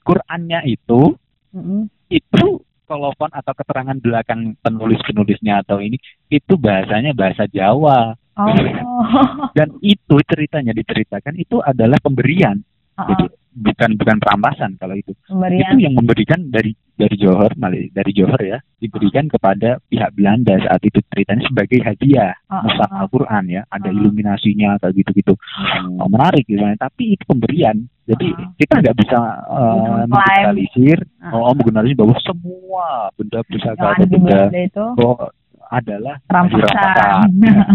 Qurannya 0.06 0.60
itu 0.70 1.18
Mm-mm. 1.50 1.90
itu 2.06 2.44
kolofon 2.86 3.34
atau 3.34 3.50
keterangan 3.50 3.98
belakang 3.98 4.54
penulis-penulisnya 4.62 5.66
atau 5.66 5.82
ini 5.82 5.98
itu 6.30 6.54
bahasanya 6.54 7.10
bahasa 7.14 7.50
Jawa 7.50 8.14
Oh. 8.36 8.52
dan 9.56 9.72
itu 9.80 10.16
ceritanya 10.28 10.76
diceritakan 10.76 11.40
itu 11.40 11.56
adalah 11.64 11.96
pemberian 12.04 12.60
Ah, 12.92 13.08
jadi 13.08 13.32
bukan 13.56 13.96
bukan 13.96 14.16
perampasan 14.20 14.76
kalau 14.76 14.92
itu 14.92 15.16
Pemberian. 15.24 15.64
itu 15.72 15.76
yang 15.80 15.94
memberikan 15.96 16.40
dari 16.52 16.76
dari 16.92 17.16
Johor 17.16 17.52
dari 17.56 18.10
Johor 18.12 18.40
ya 18.40 18.60
diberikan 18.76 19.28
kepada 19.28 19.80
pihak 19.82 20.12
Belanda 20.12 20.56
saat 20.60 20.80
itu 20.80 21.00
ceritanya 21.08 21.44
sebagai 21.44 21.80
hadiah 21.80 22.36
Ah, 22.46 22.60
mushaf 22.62 22.84
ah, 22.84 22.92
ah. 22.92 23.02
Al-Quran 23.04 23.44
ya 23.48 23.62
ada 23.66 23.88
Ah. 23.88 23.96
iluminasinya 23.96 24.76
kayak 24.76 24.94
gitu-gitu 24.94 25.32
Hmm. 25.36 25.96
oh, 25.96 26.08
menarik 26.08 26.44
gitu 26.44 26.60
tapi 26.76 27.16
itu 27.16 27.24
pemberian 27.24 27.76
jadi 28.04 28.28
Ah. 28.30 28.48
kita 28.54 28.74
nggak 28.78 28.96
bisa 28.96 29.18
uh, 29.46 30.04
Mengklaim. 30.04 30.08
menggeneralisir 30.12 30.98
Ah. 31.18 31.32
oh 31.32 31.52
menggeneralisir 31.52 31.96
bahwa 31.96 32.16
semua 32.20 32.86
benda 33.16 33.40
pusaka 33.42 33.76
atau 33.76 33.88
ada 33.92 34.04
benda 34.04 34.40
itu 34.52 34.84
oh, 35.00 35.28
adalah 35.68 36.16
rampasan. 36.26 36.62
dirampasan. 36.62 37.30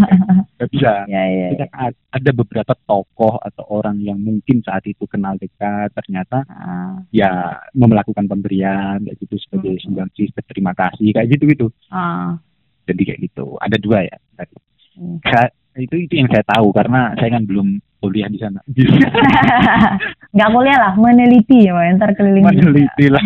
nggak 0.58 0.70
bisa 0.72 0.92
ya, 1.06 1.24
ya, 1.26 1.48
ya. 1.58 1.66
ada 1.90 2.32
beberapa 2.32 2.74
tokoh 2.86 3.42
atau 3.42 3.66
orang 3.68 3.98
yang 3.98 4.18
mungkin 4.18 4.62
saat 4.62 4.86
itu 4.86 5.04
kenal 5.06 5.36
dekat 5.36 5.90
ternyata 5.92 6.46
Ah, 6.46 7.02
ya 7.10 7.58
melakukan 7.74 8.26
pemberian 8.26 9.02
kayak 9.02 9.18
gitu 9.20 9.36
sebagai 9.40 9.74
Hmm. 9.74 9.84
sumbangsih 9.84 10.30
terima 10.46 10.72
kasih 10.72 11.12
kayak 11.12 11.34
gitu 11.34 11.44
gitu 11.50 11.68
ah. 11.90 12.38
jadi 12.86 13.02
kayak 13.04 13.20
gitu 13.26 13.58
ada 13.58 13.76
dua 13.76 14.06
ya 14.06 14.18
tadi 14.36 14.56
Hmm. 14.92 15.18
Sa- 15.24 15.50
itu 15.74 15.96
itu 15.98 16.14
yang 16.14 16.28
saya 16.28 16.44
tahu 16.46 16.76
karena 16.76 17.16
saya 17.16 17.32
kan 17.32 17.48
belum 17.48 17.80
kuliah 18.02 18.28
di 18.28 18.40
sana. 18.42 18.60
Nggak 20.36 20.50
kuliah 20.52 20.78
lah, 20.82 20.94
meneliti 20.98 21.70
ya, 21.70 21.78
Pak. 21.78 21.86
ntar 22.02 22.12
keliling. 22.18 22.44
meneliti 22.50 23.06
lah. 23.14 23.22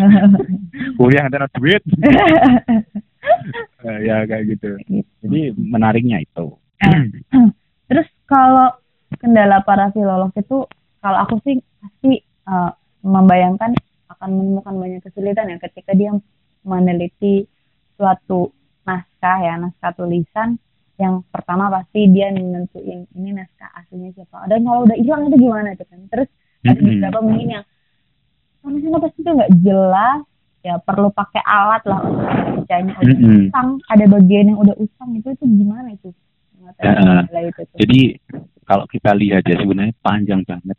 Kuliah 1.00 1.24
nggak 1.26 1.42
ada 1.42 1.50
duit. 1.56 1.82
Eh, 3.82 4.00
ya 4.06 4.22
kayak 4.30 4.54
gitu. 4.54 4.78
Jadi 5.26 5.42
menariknya 5.58 6.22
itu. 6.22 6.62
Terus 7.90 8.06
kalau 8.30 8.70
kendala 9.18 9.66
para 9.66 9.90
filolog 9.90 10.30
itu, 10.38 10.70
kalau 11.02 11.18
aku 11.26 11.42
sih 11.42 11.58
pasti 11.82 12.22
eh, 12.22 12.72
membayangkan 13.02 13.74
akan 14.14 14.30
menemukan 14.30 14.78
banyak 14.78 15.02
kesulitan 15.10 15.50
ya. 15.50 15.58
Ketika 15.58 15.98
dia 15.98 16.14
meneliti 16.62 17.50
suatu 17.98 18.54
naskah 18.86 19.38
ya, 19.42 19.58
naskah 19.58 19.94
tulisan 19.98 20.62
yang 20.96 21.24
pertama 21.28 21.68
pasti 21.68 22.08
dia 22.08 22.32
nentuin 22.32 23.04
ini 23.16 23.30
naskah 23.36 23.72
aslinya 23.76 24.16
siapa. 24.16 24.48
Dan 24.48 24.64
kalau 24.64 24.88
udah 24.88 24.98
hilang 24.98 25.28
itu 25.28 25.38
gimana 25.44 25.76
tuh 25.76 25.88
kan? 25.88 26.00
Terus 26.08 26.30
ada 26.66 26.80
beberapa 26.82 27.20
mungkin 27.22 27.48
yang 27.60 27.66
tulisannya 28.64 29.00
pasti 29.04 29.20
itu 29.22 29.32
nggak 29.36 29.54
jelas, 29.62 30.20
ya 30.66 30.76
perlu 30.82 31.10
pakai 31.12 31.44
alat 31.44 31.84
lah 31.86 32.00
untuk 32.02 32.26
bacanya. 32.66 32.94
Udah 32.98 33.18
usang, 33.22 33.70
ada 33.92 34.06
bagian 34.10 34.46
yang 34.50 34.60
udah 34.60 34.76
usang 34.80 35.10
itu 35.14 35.28
itu 35.30 35.46
gimana 35.46 35.88
itu? 35.94 36.10
Ya, 36.82 37.42
itu 37.46 37.62
tuh. 37.62 37.78
Jadi 37.78 38.02
kalau 38.66 38.90
kita 38.90 39.14
lihat 39.14 39.46
ya 39.46 39.62
sebenarnya 39.62 39.94
panjang 40.02 40.42
banget. 40.48 40.78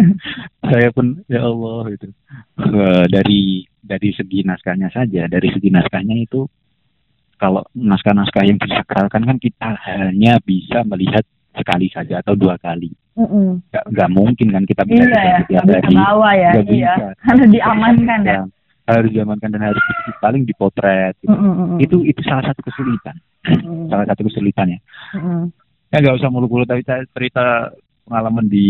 Saya 0.70 0.88
pun 0.96 1.20
ya 1.28 1.44
Allah 1.44 1.92
itu 1.92 2.08
Eh, 2.60 3.04
dari 3.08 3.64
dari 3.80 4.10
segi 4.12 4.44
naskahnya 4.44 4.92
saja, 4.92 5.26
dari 5.26 5.48
segi 5.50 5.72
naskahnya 5.72 6.16
itu 6.22 6.44
kalau 7.40 7.64
naskah-naskah 7.72 8.44
yang 8.44 8.60
disakralkan 8.60 9.24
kan 9.24 9.36
kita 9.36 9.72
hanya 9.88 10.36
bisa 10.38 10.84
melihat 10.84 11.24
sekali 11.50 11.88
saja 11.88 12.20
atau 12.20 12.36
dua 12.36 12.54
kali. 12.54 12.92
Mm-mm. 13.16 13.64
Gak, 13.68 13.84
nggak 13.88 14.08
mungkin 14.08 14.48
kan 14.50 14.62
kita 14.62 14.84
bisa 14.84 15.02
Iya 15.02 15.18
ya, 15.18 15.36
setiap 15.42 15.62
nggak 15.64 15.80
bisa 15.82 15.88
hari. 15.88 15.96
bawa 15.98 16.30
ya, 16.30 16.50
iya. 16.52 16.62
bisa. 16.62 16.92
Harus 17.26 17.48
diamankan 17.48 18.20
ya. 18.22 18.40
Harus 18.86 19.10
diamankan 19.10 19.48
dan 19.50 19.62
harus 19.64 19.82
di- 19.82 20.18
paling 20.18 20.42
dipotret. 20.44 21.14
Gitu. 21.18 21.34
Itu 21.80 21.96
itu 22.04 22.20
salah 22.22 22.44
satu 22.44 22.60
kesulitan. 22.60 23.16
Salah 23.88 24.04
satu 24.04 24.20
kesulitannya. 24.22 24.78
Mm-mm. 25.16 25.48
Ya 25.90 25.96
nggak 25.98 26.16
usah 26.16 26.28
mulu-mulu 26.28 26.62
tapi 26.62 26.84
saya 26.84 27.02
cerita 27.10 27.72
pengalaman 28.04 28.46
di 28.46 28.66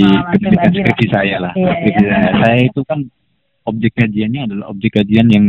Pengalaman 0.00 0.50
lah. 0.50 0.70
skripsi 0.72 1.06
saya 1.08 1.36
lah. 1.38 1.52
Iya, 1.52 1.72
Skripsi 1.76 2.02
iya. 2.02 2.10
saya. 2.12 2.30
saya 2.40 2.58
itu 2.64 2.80
kan 2.82 3.00
objek 3.64 3.92
kajiannya 3.94 4.40
adalah 4.46 4.66
objek 4.70 4.90
kajian 4.94 5.26
yang 5.26 5.44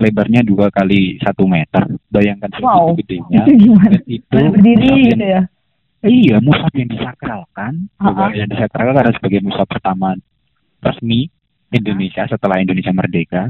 lebarnya 0.00 0.40
dua 0.42 0.72
kali 0.72 1.20
satu 1.20 1.44
meter. 1.44 1.84
Bayangkan 2.08 2.48
Wow, 2.58 2.96
segitu 2.96 3.20
gedenya. 3.20 3.42
itu 3.44 3.52
gimana? 3.68 3.88
Dan 3.92 4.02
itu 4.08 4.26
Baru 4.32 4.48
berdiri 4.50 4.88
gitu 5.06 5.26
ya. 5.28 5.42
Iya, 6.00 6.36
mushaf 6.40 6.72
yang 6.72 6.88
disakralkan. 6.88 7.72
Ah, 8.00 8.08
Juga 8.08 8.24
ah. 8.24 8.30
yang 8.32 8.48
disakralkan 8.48 8.94
karena 8.96 9.12
sebagai 9.12 9.40
mushaf 9.44 9.68
pertama 9.68 10.16
resmi 10.80 11.28
Indonesia 11.70 12.24
setelah 12.24 12.56
Indonesia 12.56 12.90
merdeka. 12.90 13.42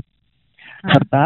Ah. 0.82 0.90
Serta 0.90 1.24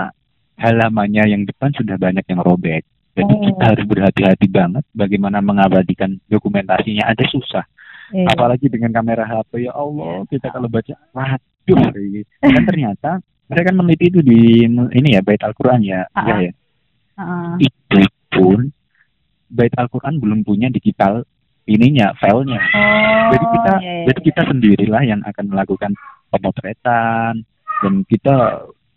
halamannya 0.54 1.24
yang 1.26 1.42
depan 1.42 1.72
sudah 1.72 1.96
banyak 1.96 2.22
yang 2.28 2.44
robek. 2.44 2.84
Jadi 3.14 3.30
Oh. 3.32 3.40
kita 3.40 3.64
harus 3.72 3.84
berhati-hati 3.86 4.46
banget 4.50 4.84
bagaimana 4.92 5.40
mengabadikan 5.40 6.20
dokumentasinya. 6.28 7.08
Ada 7.08 7.24
susah. 7.30 7.64
Iya. 8.12 8.28
Apalagi 8.28 8.68
dengan 8.68 8.92
kamera 8.92 9.24
HP. 9.24 9.64
Ya 9.64 9.72
Allah, 9.72 10.28
kita 10.28 10.52
kalau 10.52 10.68
baca, 10.68 10.92
waduh. 11.16 11.88
Dan 12.44 12.62
ternyata 12.68 13.24
mereka 13.44 13.70
kan 13.70 13.76
meneliti 13.76 14.04
itu 14.08 14.20
di 14.24 14.40
ini 14.68 15.08
ya 15.14 15.20
Bait 15.20 15.40
Al-Quran 15.44 15.80
ya. 15.84 16.08
Ya, 16.08 16.16
ah. 16.16 16.38
ya. 16.40 16.52
Heeh. 17.14 17.52
Itu 17.62 18.00
pun 18.32 18.72
Bait 19.48 19.74
Al-Quran 19.76 20.18
belum 20.18 20.40
punya 20.42 20.72
digital 20.72 21.22
ininya, 21.64 22.12
filenya. 22.20 22.60
Oh, 22.60 23.28
jadi 23.32 23.46
kita 23.48 23.72
iya, 23.80 23.92
iya, 23.92 24.04
jadi 24.10 24.20
kita 24.20 24.40
sendirilah 24.52 25.02
yang 25.04 25.20
akan 25.24 25.44
melakukan 25.48 25.92
pemotretan 26.28 27.40
dan 27.80 27.94
kita 28.04 28.34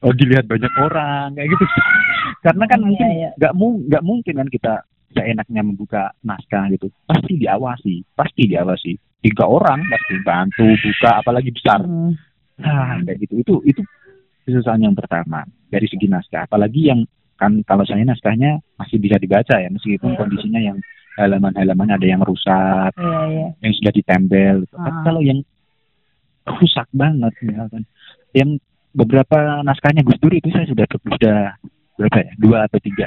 oh 0.03 0.13
dilihat 0.13 0.45
banyak 0.45 0.73
orang 0.77 1.33
kayak 1.33 1.47
gitu 1.53 1.65
karena 2.45 2.63
kan 2.67 2.79
Iya, 2.79 2.85
mungkin 2.85 3.07
iya. 3.13 3.29
nggak 3.39 3.53
mu- 3.55 3.81
nggak 3.87 4.03
mungkin 4.03 4.33
kan 4.35 4.49
kita 4.51 4.73
seenaknya 5.15 5.61
membuka 5.63 6.03
naskah 6.21 6.67
gitu 6.69 6.91
pasti 7.07 7.39
diawasi 7.39 7.95
pasti 8.13 8.41
diawasi 8.51 8.91
tiga 9.23 9.47
orang 9.47 9.81
pasti 9.87 10.13
bantu 10.21 10.65
buka 10.77 11.09
apalagi 11.23 11.49
besar 11.55 11.81
Mm. 11.87 12.11
nah 12.57 12.97
kayak 13.05 13.17
gitu 13.25 13.33
itu 13.41 13.55
itu 13.69 13.81
kesusahan 14.47 14.79
yang 14.81 14.95
pertama 14.95 15.43
dari 15.67 15.83
segi 15.85 16.07
naskah 16.07 16.47
apalagi 16.47 16.87
yang 16.87 17.03
kan 17.35 17.59
kalau 17.63 17.83
saya 17.83 18.01
naskahnya 18.01 18.57
masih 18.75 18.97
bisa 18.97 19.19
dibaca 19.19 19.53
ya 19.53 19.67
meskipun 19.67 20.09
Iya. 20.09 20.17
kondisinya 20.17 20.61
yang 20.63 20.77
halaman-halaman 21.13 21.89
ada 21.91 22.05
yang 22.05 22.21
rusak 22.21 22.95
Iya, 22.95 23.19
iya. 23.27 23.47
yang 23.59 23.73
sudah 23.75 23.91
ditempel 23.91 24.53
gitu. 24.63 24.73
Tapi 24.73 24.99
kalau 25.03 25.21
yang 25.21 25.39
rusak 26.47 26.87
banget 26.91 27.33
misalkan 27.43 27.83
yang 28.31 28.49
beberapa 28.91 29.37
naskahnya 29.61 30.01
Gus 30.01 30.17
Dur 30.17 30.31
itu 30.31 30.47
saya 30.47 30.63
sudah 30.65 30.85
sudah 30.87 31.37
berapa 31.93 32.17
ya 32.17 32.31
dua 32.37 32.57
atau 32.65 32.79
tiga 32.79 33.05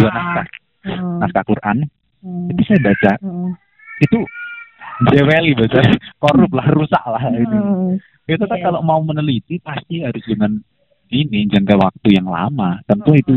dua 0.00 0.08
Ah. 0.08 0.14
naskah 0.16 0.46
Mm, 0.80 1.20
naskah 1.20 1.44
Quran 1.44 1.76
mm, 2.24 2.56
itu 2.56 2.62
saya 2.64 2.80
baca 2.80 3.12
mm, 3.20 3.52
itu 4.00 4.18
jeweli 5.10 5.52
baca 5.52 5.76
korup 6.16 6.48
lah 6.50 6.66
rusak 6.72 7.04
lah 7.04 7.20
itu 7.30 7.58
itu 8.26 8.40
kan 8.40 8.56
Iya. 8.56 8.64
kalau 8.64 8.80
mau 8.80 8.96
meneliti 9.00 9.60
pasti 9.60 10.00
harus 10.00 10.24
dengan 10.24 10.56
ini 11.10 11.46
jangka 11.46 11.74
waktu 11.76 12.08
yang 12.14 12.26
lama 12.26 12.78
tentu 12.84 13.10
Hmm. 13.10 13.20
itu 13.20 13.32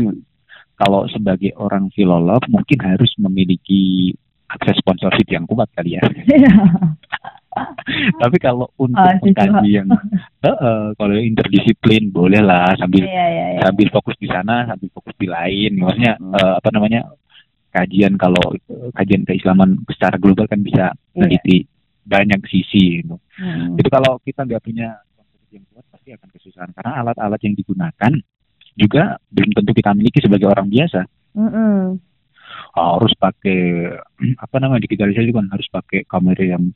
kalau 0.74 1.06
sebagai 1.06 1.54
orang 1.54 1.86
filolog 1.90 2.42
mungkin 2.48 2.78
harus 2.80 3.10
memiliki 3.16 4.10
akses 4.46 4.78
sponsorship 4.78 5.26
yang 5.28 5.44
kuat 5.44 5.66
kali 5.72 5.94
ya 5.94 6.02
tapi 8.18 8.36
kalau 8.38 8.66
untuk 8.74 8.98
siswa. 9.22 9.46
mengkaji 9.46 9.70
yang 9.72 9.88
eh, 10.42 10.50
eh, 10.50 10.86
kalau 10.92 11.14
interdisiplin 11.14 12.10
boleh 12.10 12.42
lah 12.42 12.74
sambil 12.74 13.06
Iya, 13.06 13.14
iya, 13.24 13.46
iya. 13.54 13.60
sambil 13.62 13.86
fokus 13.90 14.18
di 14.18 14.26
sana 14.26 14.66
sambil 14.66 14.90
fokus 14.90 15.14
di 15.14 15.30
lain 15.30 15.78
maksudnya 15.78 16.18
Hmm. 16.18 16.34
eh, 16.34 16.54
apa 16.58 16.68
namanya 16.70 17.00
kajian 17.70 18.14
kalau 18.14 18.42
kajian 18.92 19.22
keislaman 19.22 19.78
secara 19.88 20.18
global 20.18 20.46
kan 20.46 20.60
bisa 20.60 20.90
Iya. 20.90 21.14
meneliti 21.14 21.66
banyak 22.04 22.36
sisi 22.44 23.00
gitu. 23.00 23.16
Mm. 23.34 23.80
itu 23.80 23.88
kalau 23.88 24.20
kita 24.20 24.44
nggak 24.44 24.60
punya 24.60 24.92
yang 25.54 25.64
kuat 25.70 25.86
pasti 25.88 26.10
akan 26.10 26.28
kesusahan 26.34 26.70
karena 26.74 26.90
alat-alat 27.00 27.40
yang 27.46 27.54
digunakan 27.54 28.12
juga 28.74 29.22
belum 29.30 29.50
tentu 29.54 29.70
kita 29.70 29.94
miliki 29.94 30.18
sebagai 30.18 30.50
orang 30.50 30.66
biasa 30.66 31.06
Mm-mm. 31.38 31.94
harus 32.74 33.12
pakai 33.14 33.60
apa 34.44 34.56
namanya 34.58 34.82
digitalisasi 34.84 35.30
kan 35.30 35.46
harus 35.46 35.68
pakai 35.70 36.02
kamera 36.04 36.58
yang 36.58 36.74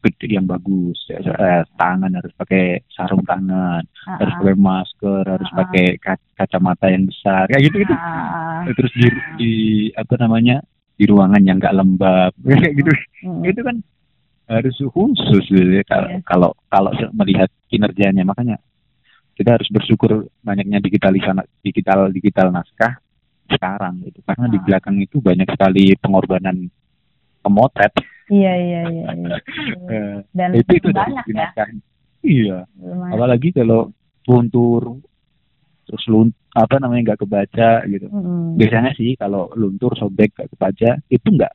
gede 0.00 0.32
yang 0.32 0.48
bagus 0.48 0.96
ya, 1.12 1.20
eh, 1.20 1.60
tangan 1.76 2.08
harus 2.16 2.32
pakai 2.32 2.80
sarung 2.88 3.20
tangan 3.20 3.84
Ah, 4.08 4.16
harus 4.16 4.32
ah. 4.32 4.38
pakai 4.40 4.56
masker 4.56 5.22
harus 5.28 5.50
Ah. 5.52 5.56
pakai 5.60 5.86
ka- 6.00 6.28
kacamata 6.40 6.88
yang 6.88 7.04
besar 7.04 7.44
kayak 7.52 7.68
gitu 7.68 7.84
gitu 7.84 7.94
Ah, 7.94 8.64
terus 8.72 8.92
di, 8.96 9.06
di 9.36 9.52
apa 9.92 10.16
namanya 10.16 10.64
di 10.96 11.04
ruangan 11.04 11.44
yang 11.44 11.60
nggak 11.60 11.76
lembab 11.76 12.32
kayak 12.48 12.72
gitu 12.80 12.92
mm. 13.28 13.44
itu 13.44 13.60
kan 13.60 13.76
harus 14.50 14.74
khusus 14.76 15.46
gitu 15.46 15.70
ya 15.70 15.84
kalau 15.84 16.08
Iya. 16.08 16.18
kalau 16.22 16.50
kalau 16.66 16.90
melihat 17.12 17.46
kinerjanya 17.66 18.22
makanya 18.22 18.58
kita 19.32 19.54
harus 19.54 19.70
bersyukur 19.70 20.10
banyaknya 20.40 20.78
digitalisasi 20.78 21.38
digital 21.62 22.10
digital 22.10 22.50
naskah 22.50 22.98
sekarang 23.46 24.02
gitu 24.04 24.18
karena 24.20 24.46
di 24.46 24.58
Ah. 24.58 24.64
belakang 24.64 24.96
itu 24.98 25.16
banyak 25.18 25.46
sekali 25.48 25.94
pengorbanan 25.96 26.66
pemotret 27.40 27.94
Iya, 28.28 28.52
iya, 28.54 28.80
iya, 28.86 29.06
iya. 29.10 29.36
Eh, 29.90 30.16
Dan 30.30 30.54
itu 30.54 30.70
itu 30.76 30.88
banyak 30.90 31.24
ya. 31.24 31.34
naskah. 31.36 31.66
iya 32.20 32.58
Lumayan. 32.76 33.10
apalagi 33.12 33.48
kalau 33.50 33.90
luntur 34.24 34.98
terus 35.82 36.04
lun 36.06 36.28
apa 36.52 36.78
namanya 36.78 37.02
nggak 37.08 37.20
kebaca 37.20 37.70
gitu 37.84 38.06
Mm-mm. 38.06 38.54
biasanya 38.54 38.90
sih 38.92 39.14
kalau 39.14 39.50
luntur 39.52 39.94
sobek 39.94 40.30
gak 40.32 40.46
kebaca 40.48 40.98
itu 41.08 41.26
nggak 41.28 41.50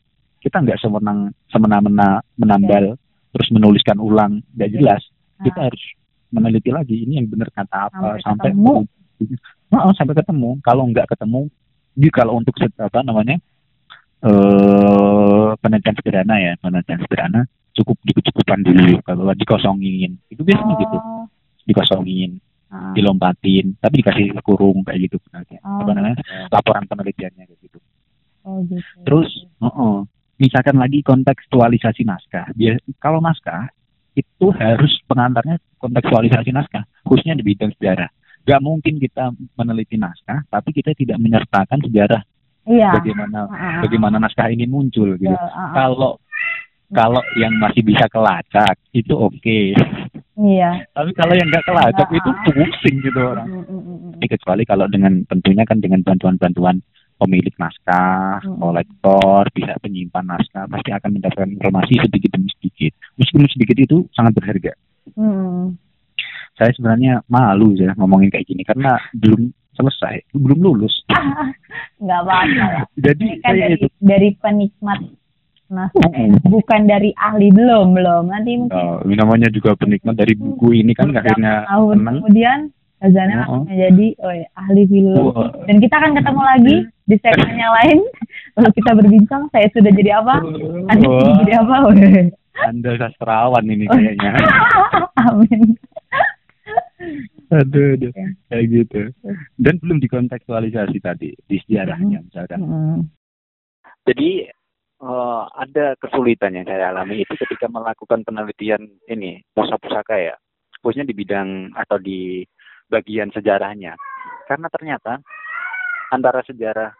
kita 0.45 0.61
nggak 0.61 0.77
semenang 0.77 1.33
semena-mena 1.49 2.21
menambal 2.37 2.93
terus 3.33 3.49
menuliskan 3.49 3.97
ulang 3.97 4.45
nggak 4.53 4.69
jelas. 4.77 5.01
Kita 5.41 5.57
Ah. 5.57 5.65
harus 5.67 5.81
meneliti 6.29 6.69
lagi 6.69 7.01
ini 7.01 7.17
yang 7.17 7.27
benar 7.27 7.49
kata 7.49 7.89
apa 7.89 8.21
Sampai 8.21 8.21
sampai 8.21 8.49
ketemu. 8.53 8.75
Heeh, 9.73 9.91
sampai 9.97 10.15
ketemu. 10.21 10.49
Kalau 10.61 10.83
nggak 10.85 11.07
ketemu 11.17 11.41
di 11.97 12.07
kalau 12.13 12.37
untuk 12.37 12.53
apa 12.61 12.99
namanya 13.01 13.41
eh 14.21 15.49
penelitian 15.59 15.95
sederhana 15.97 16.35
ya 16.37 16.53
penelitian 16.61 16.99
sederhana 17.03 17.41
cukup 17.75 17.97
dikucukupan 18.05 18.59
dulu 18.63 19.01
kalau 19.01 19.33
dikosongin. 19.33 20.15
Itu 20.29 20.45
biasanya 20.45 20.75
gitu. 20.79 20.97
Oh, 21.01 21.25
dikosongin 21.65 22.37
ah. 22.69 22.93
dilompatin 22.93 23.75
tapi 23.81 24.05
dikasih 24.05 24.37
kurung 24.45 24.85
kayak 24.85 25.09
gitu. 25.09 25.17
Penelitian 25.25 25.59
Oh, 25.65 25.81
apa 25.81 25.91
namanya 25.91 26.17
laporan 26.53 26.85
penelitiannya 26.85 27.43
kayak 27.49 27.59
gitu. 27.65 27.79
Oh, 28.45 28.61
gitu. 28.69 28.85
Terus, 29.03 29.29
heeh, 29.57 29.95
misalkan 30.39 30.75
lagi 30.79 30.99
kontekstualisasi 31.01 32.03
naskah. 32.03 32.51
Dia 32.55 32.75
kalau 32.99 33.23
naskah 33.23 33.71
itu 34.15 34.47
harus 34.55 34.91
pengantarnya 35.07 35.59
kontekstualisasi 35.79 36.51
naskah, 36.55 36.87
khususnya 37.03 37.35
di 37.35 37.43
bidang 37.43 37.71
sejarah. 37.75 38.07
Gak 38.45 38.61
mungkin 38.61 39.01
kita 39.01 39.33
meneliti 39.57 39.97
naskah, 39.97 40.45
tapi 40.47 40.69
kita 40.71 40.93
tidak 40.95 41.17
menyertakan 41.19 41.81
sejarah 41.83 42.21
Iya. 42.65 42.97
bagaimana 42.97 43.45
ah, 43.45 43.81
bagaimana 43.85 44.17
naskah 44.17 44.49
ini 44.49 44.65
muncul 44.65 45.13
gitu. 45.21 45.29
ah. 45.37 45.69
Kalau 45.73 46.17
kalau 46.89 47.21
yang 47.37 47.53
masih 47.61 47.85
bisa 47.85 48.09
kelacak 48.09 48.77
itu 48.93 49.13
oke, 49.13 49.59
Iya. 50.37 50.81
tapi 50.93 51.11
kalau 51.13 51.33
yang 51.37 51.45
nggak 51.49 51.65
kelacak 51.65 52.09
itu 52.09 52.29
pusing 52.45 52.95
gitu 53.05 53.19
orang. 53.21 53.47
Mm, 53.49 53.65
mm, 53.69 53.81
mm. 53.85 54.11
Ini 54.17 54.27
kecuali 54.29 54.63
kalau 54.65 54.85
dengan 54.89 55.13
tentunya 55.29 55.61
kan 55.65 55.77
dengan 55.77 56.01
bantuan-bantuan 56.01 56.81
pemilik 57.15 57.55
naskah, 57.55 58.43
Mm. 58.43 58.59
kolektor, 58.59 59.43
pihak 59.55 59.77
penyimpan 59.79 60.25
naskah 60.27 60.67
pasti 60.67 60.91
akan 60.91 61.09
mendapatkan 61.15 61.49
informasi 61.49 61.93
sedikit 62.03 62.29
demi 62.35 62.49
sedikit. 62.59 62.91
Meskipun 63.15 63.47
sedikit 63.47 63.77
itu 63.79 63.97
sangat 64.11 64.35
berharga. 64.35 64.73
Mm. 65.15 65.79
Saya 66.55 66.71
sebenarnya 66.71 67.19
malu 67.27 67.75
ya 67.75 67.91
ngomongin 67.95 68.31
kayak 68.31 68.47
gini 68.47 68.63
karena 68.63 68.95
belum 69.11 69.51
selesai, 69.75 70.23
belum 70.31 70.59
lulus. 70.59 71.03
Nggak 72.03 72.19
apa-apa. 72.23 72.67
Jadi 72.95 73.27
kan 73.43 73.51
saya 73.51 73.59
dari, 73.67 73.75
itu 73.75 73.87
dari 73.99 74.29
penikmat 74.39 74.99
naskah, 75.65 76.11
Mm. 76.13 76.45
bukan 76.45 76.81
dari 76.85 77.09
ahli 77.17 77.49
belum 77.51 77.95
belum. 77.95 78.23
Nanti 78.29 78.51
mungkin 78.59 78.75
oh, 78.77 79.01
namanya 79.03 79.47
juga 79.51 79.73
penikmat 79.75 80.15
dari 80.15 80.35
buku 80.35 80.83
ini 80.83 80.91
kan 80.93 81.09
akhirnya 81.11 81.65
tahun 81.67 81.95
senang. 82.03 82.15
kemudian 82.21 82.59
Azana 82.95 83.43
Oh, 83.51 83.61
oh. 83.61 83.63
jadi 83.67 84.07
oh 84.23 84.31
ya, 84.31 84.47
ahli 84.55 84.83
film. 84.87 85.19
Wah. 85.35 85.51
Dan 85.67 85.77
kita 85.83 85.99
akan 85.99 86.15
ketemu 86.15 86.41
lagi 86.41 86.75
di 87.05 87.15
segmen 87.21 87.53
yang 87.55 87.73
lain. 87.73 87.99
Lalu 88.57 88.69
kita 88.81 88.91
berbincang, 88.97 89.41
saya 89.53 89.67
sudah 89.73 89.91
jadi 89.93 90.11
apa? 90.21 90.41
Anda 90.89 91.05
sudah 91.05 91.25
Wah, 91.29 91.37
jadi 91.45 91.53
apa? 91.61 91.75
Weh. 91.91 92.25
Anda 92.65 92.91
sastrawan 92.97 93.65
ini 93.67 93.85
Oh. 93.91 93.93
kayaknya. 93.93 94.31
Amin. 95.27 95.61
aduh, 97.51 97.93
aduh. 97.99 98.11
Ya. 98.11 98.27
Kayak 98.49 98.65
gitu. 98.71 99.01
Dan 99.59 99.75
belum 99.83 99.97
dikontekstualisasi 100.01 100.97
tadi 101.03 101.29
di 101.35 101.57
sejarahnya 101.67 102.25
misalkan. 102.25 102.59
Mm. 102.63 102.99
Jadi 104.05 104.29
eh, 105.01 105.43
ada 105.53 105.85
kesulitan 106.01 106.55
yang 106.57 106.65
saya 106.65 106.89
alami 106.89 107.21
itu 107.21 107.33
ketika 107.37 107.69
melakukan 107.69 108.25
penelitian 108.25 108.89
ini 109.11 109.43
musa 109.53 109.77
pusaka 109.77 110.17
ya, 110.17 110.35
khususnya 110.81 111.05
di 111.05 111.13
bidang 111.13 111.75
atau 111.75 111.99
di 112.01 112.41
bagian 112.89 113.29
sejarahnya. 113.29 113.93
Karena 114.49 114.67
ternyata 114.71 115.21
antara 116.09 116.41
sejarah 116.43 116.91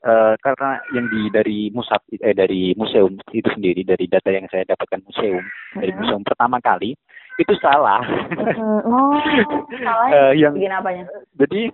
eh, 0.00 0.34
karena 0.38 0.70
yang 0.92 1.06
di 1.08 1.32
dari 1.32 1.58
musab 1.70 1.98
eh 2.10 2.36
dari 2.36 2.76
museum 2.76 3.16
itu 3.32 3.48
sendiri 3.50 3.82
dari 3.82 4.04
data 4.04 4.28
yang 4.28 4.44
saya 4.48 4.68
dapatkan 4.68 5.00
museum 5.02 5.40
dari 5.74 5.90
Mhm. 5.90 5.98
museum 5.98 6.22
pertama 6.22 6.60
kali 6.60 6.92
itu 7.34 7.50
salah. 7.58 7.98
Oh, 8.86 9.18
salah. 9.80 10.06
Eh, 10.30 10.32
yang 10.38 10.54
Bikin 10.54 10.70
apanya? 10.70 11.04
jadi 11.34 11.72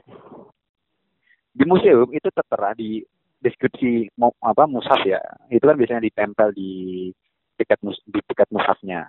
di 1.50 1.64
museum 1.66 2.08
itu 2.10 2.28
tertera 2.30 2.72
di 2.72 3.02
deskripsi 3.40 4.14
mau 4.14 4.30
apa 4.40 4.64
mushaf 4.64 5.00
ya 5.02 5.18
itu 5.48 5.60
kan 5.60 5.74
biasanya 5.74 6.04
ditempel 6.04 6.52
di 6.52 7.08
dekat 7.56 7.80
mus 7.82 7.98
di 8.06 8.20
dekat 8.22 8.46
mushafnya 8.48 9.08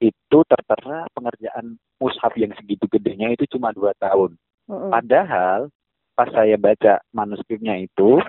itu 0.00 0.38
tertera 0.46 1.06
pengerjaan 1.12 1.74
mushaf 1.98 2.32
yang 2.34 2.54
segitu 2.54 2.86
gedenya 2.88 3.30
itu 3.30 3.44
cuma 3.50 3.70
dua 3.70 3.92
tahun 3.98 4.34
Mm-mm. 4.66 4.90
padahal 4.90 5.68
pas 6.14 6.30
saya 6.30 6.54
baca 6.56 7.02
manuskripnya 7.10 7.78
itu 7.82 8.22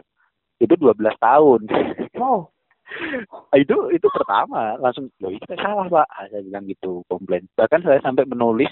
itu 0.59 0.73
12 0.73 0.97
tahun. 1.21 1.61
Oh, 2.21 2.49
itu 3.61 3.75
itu 3.91 4.07
pertama 4.11 4.77
langsung 4.79 5.09
loh 5.19 5.31
itu 5.33 5.45
salah 5.57 5.87
pak. 5.89 6.07
Ah, 6.09 6.25
saya 6.29 6.41
bilang 6.45 6.65
gitu 6.69 7.01
komplain. 7.09 7.45
Bahkan 7.57 7.81
saya 7.85 7.99
sampai 8.01 8.25
menulis 8.29 8.69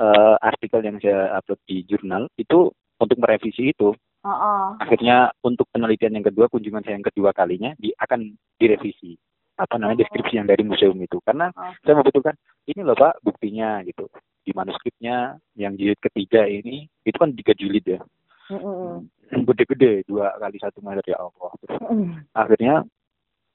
eh, 0.00 0.36
artikel 0.42 0.80
yang 0.84 0.98
saya 1.00 1.36
upload 1.38 1.60
di 1.64 1.82
jurnal 1.86 2.28
itu 2.36 2.70
untuk 3.00 3.18
merevisi 3.20 3.72
itu. 3.72 3.92
Oh, 4.26 4.34
oh. 4.34 4.66
akhirnya 4.82 5.30
untuk 5.46 5.70
penelitian 5.70 6.18
yang 6.18 6.26
kedua 6.26 6.50
kunjungan 6.50 6.82
saya 6.82 6.98
yang 6.98 7.06
kedua 7.06 7.30
kalinya 7.30 7.70
di 7.78 7.94
akan 7.94 8.34
direvisi. 8.58 9.14
Apa 9.56 9.78
namanya 9.80 10.04
deskripsi 10.04 10.36
yang 10.36 10.50
dari 10.50 10.66
museum 10.66 10.98
itu. 10.98 11.22
Karena 11.22 11.48
Oh. 11.54 11.72
saya 11.86 11.94
membutuhkan 11.96 12.34
ini 12.66 12.80
loh 12.82 12.98
pak 12.98 13.22
buktinya 13.22 13.80
gitu. 13.86 14.10
Di 14.42 14.50
manuskripnya 14.54 15.38
yang 15.54 15.78
jilid 15.78 15.98
ketiga 16.02 16.44
ini 16.46 16.90
itu 17.06 17.16
kan 17.16 17.30
tiga 17.32 17.54
jilid 17.54 17.86
ya. 17.86 18.00
Gede-gede 19.26 20.06
dua 20.06 20.34
kali 20.38 20.56
satu 20.62 20.78
meter 20.82 21.02
ya 21.06 21.18
Allah. 21.18 21.50
Terus 21.62 21.78
akhirnya 22.30 22.74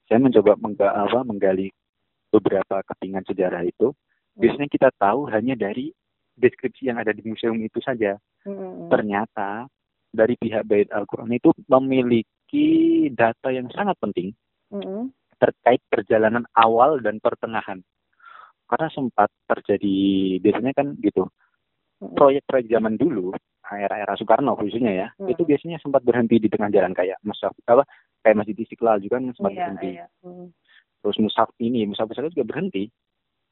saya 0.08 0.18
mencoba 0.20 0.52
mengga, 0.60 0.88
apa, 0.92 1.20
menggali 1.24 1.72
beberapa 2.28 2.84
kepingan 2.84 3.24
sejarah 3.24 3.64
itu. 3.64 3.96
Biasanya 4.36 4.68
kita 4.68 4.88
tahu 4.96 5.28
hanya 5.28 5.56
dari 5.56 5.92
deskripsi 6.36 6.88
yang 6.88 7.00
ada 7.00 7.12
di 7.12 7.24
museum 7.24 7.56
itu 7.60 7.80
saja. 7.80 8.16
Ternyata 8.88 9.68
dari 10.12 10.36
pihak 10.36 10.68
Bait 10.68 10.88
Al-Quran 10.92 11.32
itu 11.32 11.52
memiliki 11.68 13.08
data 13.12 13.48
yang 13.48 13.68
sangat 13.72 13.96
penting 14.00 14.32
terkait 15.40 15.80
perjalanan 15.88 16.44
awal 16.56 17.00
dan 17.00 17.20
pertengahan. 17.20 17.80
Karena 18.68 18.88
sempat 18.92 19.28
terjadi 19.48 19.96
biasanya 20.40 20.72
kan 20.72 20.96
gitu 21.00 21.28
proyek-proyek 22.02 22.66
zaman 22.72 22.98
dulu 22.98 23.30
era-era 23.64 24.14
Soekarno 24.14 24.52
khususnya 24.52 24.90
ya 24.90 25.08
Hmm. 25.16 25.28
itu 25.28 25.42
biasanya 25.42 25.78
sempat 25.78 26.02
berhenti 26.02 26.36
di 26.36 26.48
tengah 26.48 26.68
jalan 26.68 26.90
kayak 26.90 27.16
Mushaf 27.22 27.54
apa 27.62 27.86
kayak 28.20 28.36
Masjid 28.36 28.56
Istiqlal 28.56 28.98
juga 28.98 29.16
kan 29.16 29.30
sempat 29.32 29.52
Iya, 29.52 29.58
berhenti 29.60 29.88
iya. 29.94 30.06
Mm. 30.20 30.46
terus 30.98 31.16
Mushaf 31.18 31.48
ini 31.58 31.80
Mushaf 31.84 32.06
besar 32.06 32.26
juga 32.26 32.44
berhenti 32.44 32.90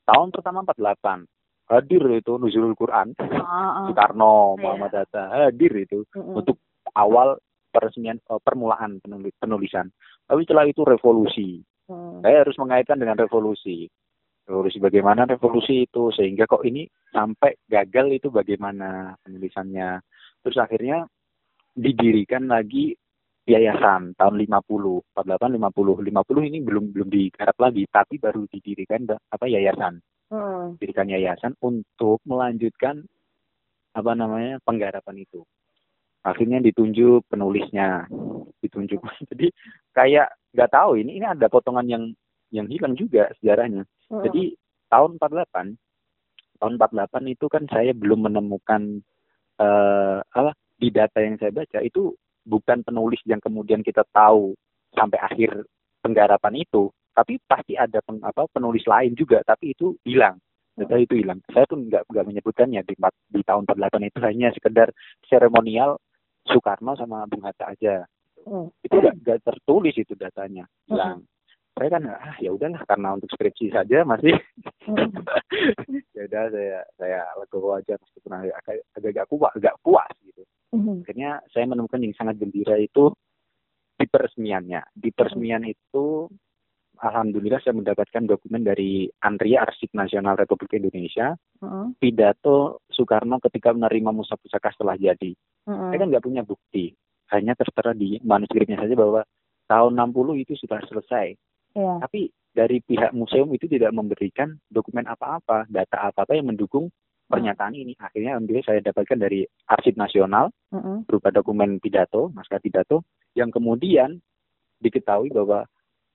tahun 0.04 0.28
pertama 0.30 0.62
48 0.62 1.24
hadir 1.68 2.02
itu 2.12 2.32
Nuzulul 2.34 2.74
Quran 2.74 3.14
Ah, 3.18 3.30
ah. 3.30 3.86
Soekarno 3.86 4.54
Iya. 4.54 4.60
Muhammad 4.60 4.92
Hatta 4.92 5.22
hadir 5.30 5.72
itu 5.78 6.02
Mm-mm. 6.10 6.34
untuk 6.36 6.58
awal 6.92 7.38
peresmian 7.68 8.18
eh, 8.18 8.40
permulaan 8.40 8.98
penuli- 8.98 9.34
penulisan 9.34 9.88
tapi 10.24 10.42
setelah 10.42 10.66
itu 10.66 10.82
revolusi 10.82 11.62
Mm. 11.86 12.22
saya 12.22 12.42
harus 12.42 12.54
mengaitkan 12.54 12.98
dengan 12.98 13.14
revolusi 13.16 13.90
revolusi 14.50 14.82
bagaimana 14.82 15.30
revolusi 15.30 15.86
itu 15.86 16.10
sehingga 16.10 16.50
kok 16.50 16.66
ini 16.66 16.82
sampai 17.14 17.54
gagal 17.70 18.18
itu 18.18 18.34
bagaimana 18.34 19.14
penulisannya. 19.22 20.02
Terus 20.42 20.58
akhirnya 20.58 21.06
didirikan 21.78 22.50
lagi 22.50 22.98
yayasan 23.46 24.18
tahun 24.18 24.34
50 24.42 25.14
48 25.14 25.54
50 25.54 26.10
50 26.10 26.50
ini 26.50 26.58
belum 26.66 26.84
belum 26.90 27.08
digarap 27.08 27.56
lagi 27.62 27.86
tapi 27.86 28.18
baru 28.18 28.50
didirikan 28.50 29.06
apa 29.06 29.46
yayasan. 29.46 30.02
Mm. 30.30 30.78
didirikan 30.78 31.10
yayasan 31.10 31.58
untuk 31.58 32.22
melanjutkan 32.26 33.02
apa 33.94 34.12
namanya 34.14 34.58
penggarapan 34.62 35.26
itu. 35.26 35.42
Akhirnya 36.22 36.62
ditunjuk 36.62 37.26
penulisnya. 37.26 38.06
Ditunjuk. 38.62 38.98
Jadi 39.30 39.50
kayak 39.94 40.30
nggak 40.54 40.70
tahu 40.70 40.98
ini 40.98 41.18
ini 41.18 41.26
ada 41.26 41.46
potongan 41.50 41.86
yang 41.86 42.04
yang 42.50 42.66
hilang 42.66 42.94
juga 42.98 43.30
sejarahnya. 43.38 43.86
Mm. 44.10 44.22
jadi 44.26 44.42
tahun 44.90 45.10
48 45.22 45.78
tahun 46.60 46.74
48 46.76 47.34
itu 47.34 47.46
kan 47.48 47.64
saya 47.70 47.94
belum 47.96 48.28
menemukan 48.28 49.00
eh 49.60 50.18
apa 50.20 50.52
di 50.76 50.88
data 50.92 51.20
yang 51.20 51.36
saya 51.38 51.52
baca 51.52 51.78
itu 51.80 52.12
bukan 52.44 52.82
penulis 52.84 53.20
yang 53.24 53.40
kemudian 53.40 53.80
kita 53.80 54.04
tahu 54.12 54.52
sampai 54.96 55.20
akhir 55.20 55.64
penggarapan 56.02 56.60
itu. 56.60 56.90
Tapi 57.14 57.36
pasti 57.44 57.76
ada 57.76 58.00
peng- 58.00 58.24
apa 58.24 58.48
penulis 58.48 58.84
lain 58.88 59.12
juga 59.12 59.44
tapi 59.44 59.76
itu 59.76 59.96
hilang. 60.04 60.40
Data 60.74 60.96
itu 60.96 61.20
hilang. 61.20 61.44
Saya 61.52 61.68
pun 61.68 61.84
nggak 61.84 62.08
nggak 62.08 62.26
menyebutkannya 62.26 62.80
di 62.88 62.94
di 63.28 63.42
tahun 63.44 63.68
48 63.68 64.08
itu. 64.08 64.18
Hanya 64.24 64.48
sekedar 64.56 64.88
seremonial 65.28 66.00
Soekarno 66.48 66.96
sama 66.96 67.28
Bung 67.28 67.44
Hatta 67.44 67.72
aja. 67.72 68.04
Mm. 68.40 68.72
itu 68.80 68.96
nggak 68.96 69.44
tertulis 69.44 69.92
itu 70.00 70.16
datanya. 70.16 70.64
Hilang 70.88 71.28
saya 71.80 71.96
kan 71.96 72.04
ah 72.12 72.36
ya 72.36 72.52
udahlah 72.52 72.84
karena 72.84 73.16
untuk 73.16 73.32
skripsi 73.32 73.72
saja 73.72 74.04
masih 74.04 74.36
Mm. 74.84 75.12
ya 76.16 76.22
udah 76.28 76.44
saya 76.52 76.80
saya 77.00 77.20
legowo 77.40 77.78
aja 77.80 77.96
meskipun 77.96 78.32
agak 78.32 78.56
agak 78.64 78.84
agak 79.00 79.26
puas 79.32 79.52
agak 79.56 79.74
puas 79.80 80.12
gitu 80.20 80.44
Mm. 80.76 81.00
akhirnya 81.02 81.30
saya 81.48 81.64
menemukan 81.64 82.04
yang 82.04 82.12
sangat 82.12 82.36
gembira 82.36 82.76
itu 82.76 83.16
di 83.96 84.04
peresmiannya 84.04 84.92
di 84.92 85.08
peresmian 85.08 85.64
itu 85.64 86.28
alhamdulillah 87.00 87.64
saya 87.64 87.72
mendapatkan 87.76 88.28
dokumen 88.28 88.60
dari 88.60 89.08
Andria 89.24 89.64
Arsip 89.64 89.88
Nasional 89.96 90.36
Republik 90.36 90.76
Indonesia 90.76 91.32
Mm. 91.64 91.96
pidato 91.96 92.84
Soekarno 92.92 93.40
ketika 93.40 93.72
menerima 93.72 94.12
Musa 94.12 94.36
Pusaka 94.36 94.76
setelah 94.76 95.00
jadi 95.00 95.32
Mm. 95.64 95.88
saya 95.88 95.96
kan 95.96 96.08
nggak 96.12 96.24
punya 96.28 96.42
bukti 96.44 96.92
hanya 97.32 97.56
tertera 97.56 97.96
di 97.96 98.20
manuskripnya 98.20 98.76
saja 98.80 98.92
bahwa 98.98 99.22
tahun 99.70 99.92
60 99.94 100.34
itu 100.42 100.58
sudah 100.58 100.82
selesai 100.88 101.36
Iya. 101.74 102.02
tapi 102.02 102.30
dari 102.50 102.82
pihak 102.82 103.14
museum 103.14 103.46
itu 103.54 103.70
tidak 103.70 103.94
memberikan 103.94 104.58
dokumen 104.66 105.06
apa-apa, 105.06 105.70
data 105.70 106.10
apa-apa 106.10 106.34
yang 106.34 106.50
mendukung 106.50 106.90
pernyataan 107.30 107.78
ini. 107.78 107.94
Akhirnya 107.94 108.34
alhamdulillah 108.34 108.66
saya 108.66 108.80
dapatkan 108.82 109.18
dari 109.22 109.46
Arsip 109.70 109.94
Nasional 109.94 110.50
Mm. 110.74 111.06
berupa 111.06 111.30
dokumen 111.30 111.78
pidato, 111.78 112.30
naskah 112.34 112.58
pidato, 112.58 113.06
yang 113.38 113.54
kemudian 113.54 114.18
diketahui 114.82 115.30
bahwa 115.30 115.62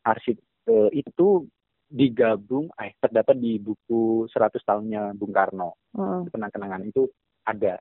arsip 0.04 0.36
eh, 0.68 0.90
itu 0.92 1.48
digabung, 1.88 2.68
eh 2.82 2.92
terdapat 3.00 3.38
di 3.38 3.56
buku 3.62 4.26
100 4.28 4.60
tahunnya 4.66 5.16
Bung 5.16 5.32
Karno, 5.32 5.80
Mm. 5.96 6.36
kenang-kenangan 6.36 6.84
itu 6.84 7.08
ada 7.48 7.80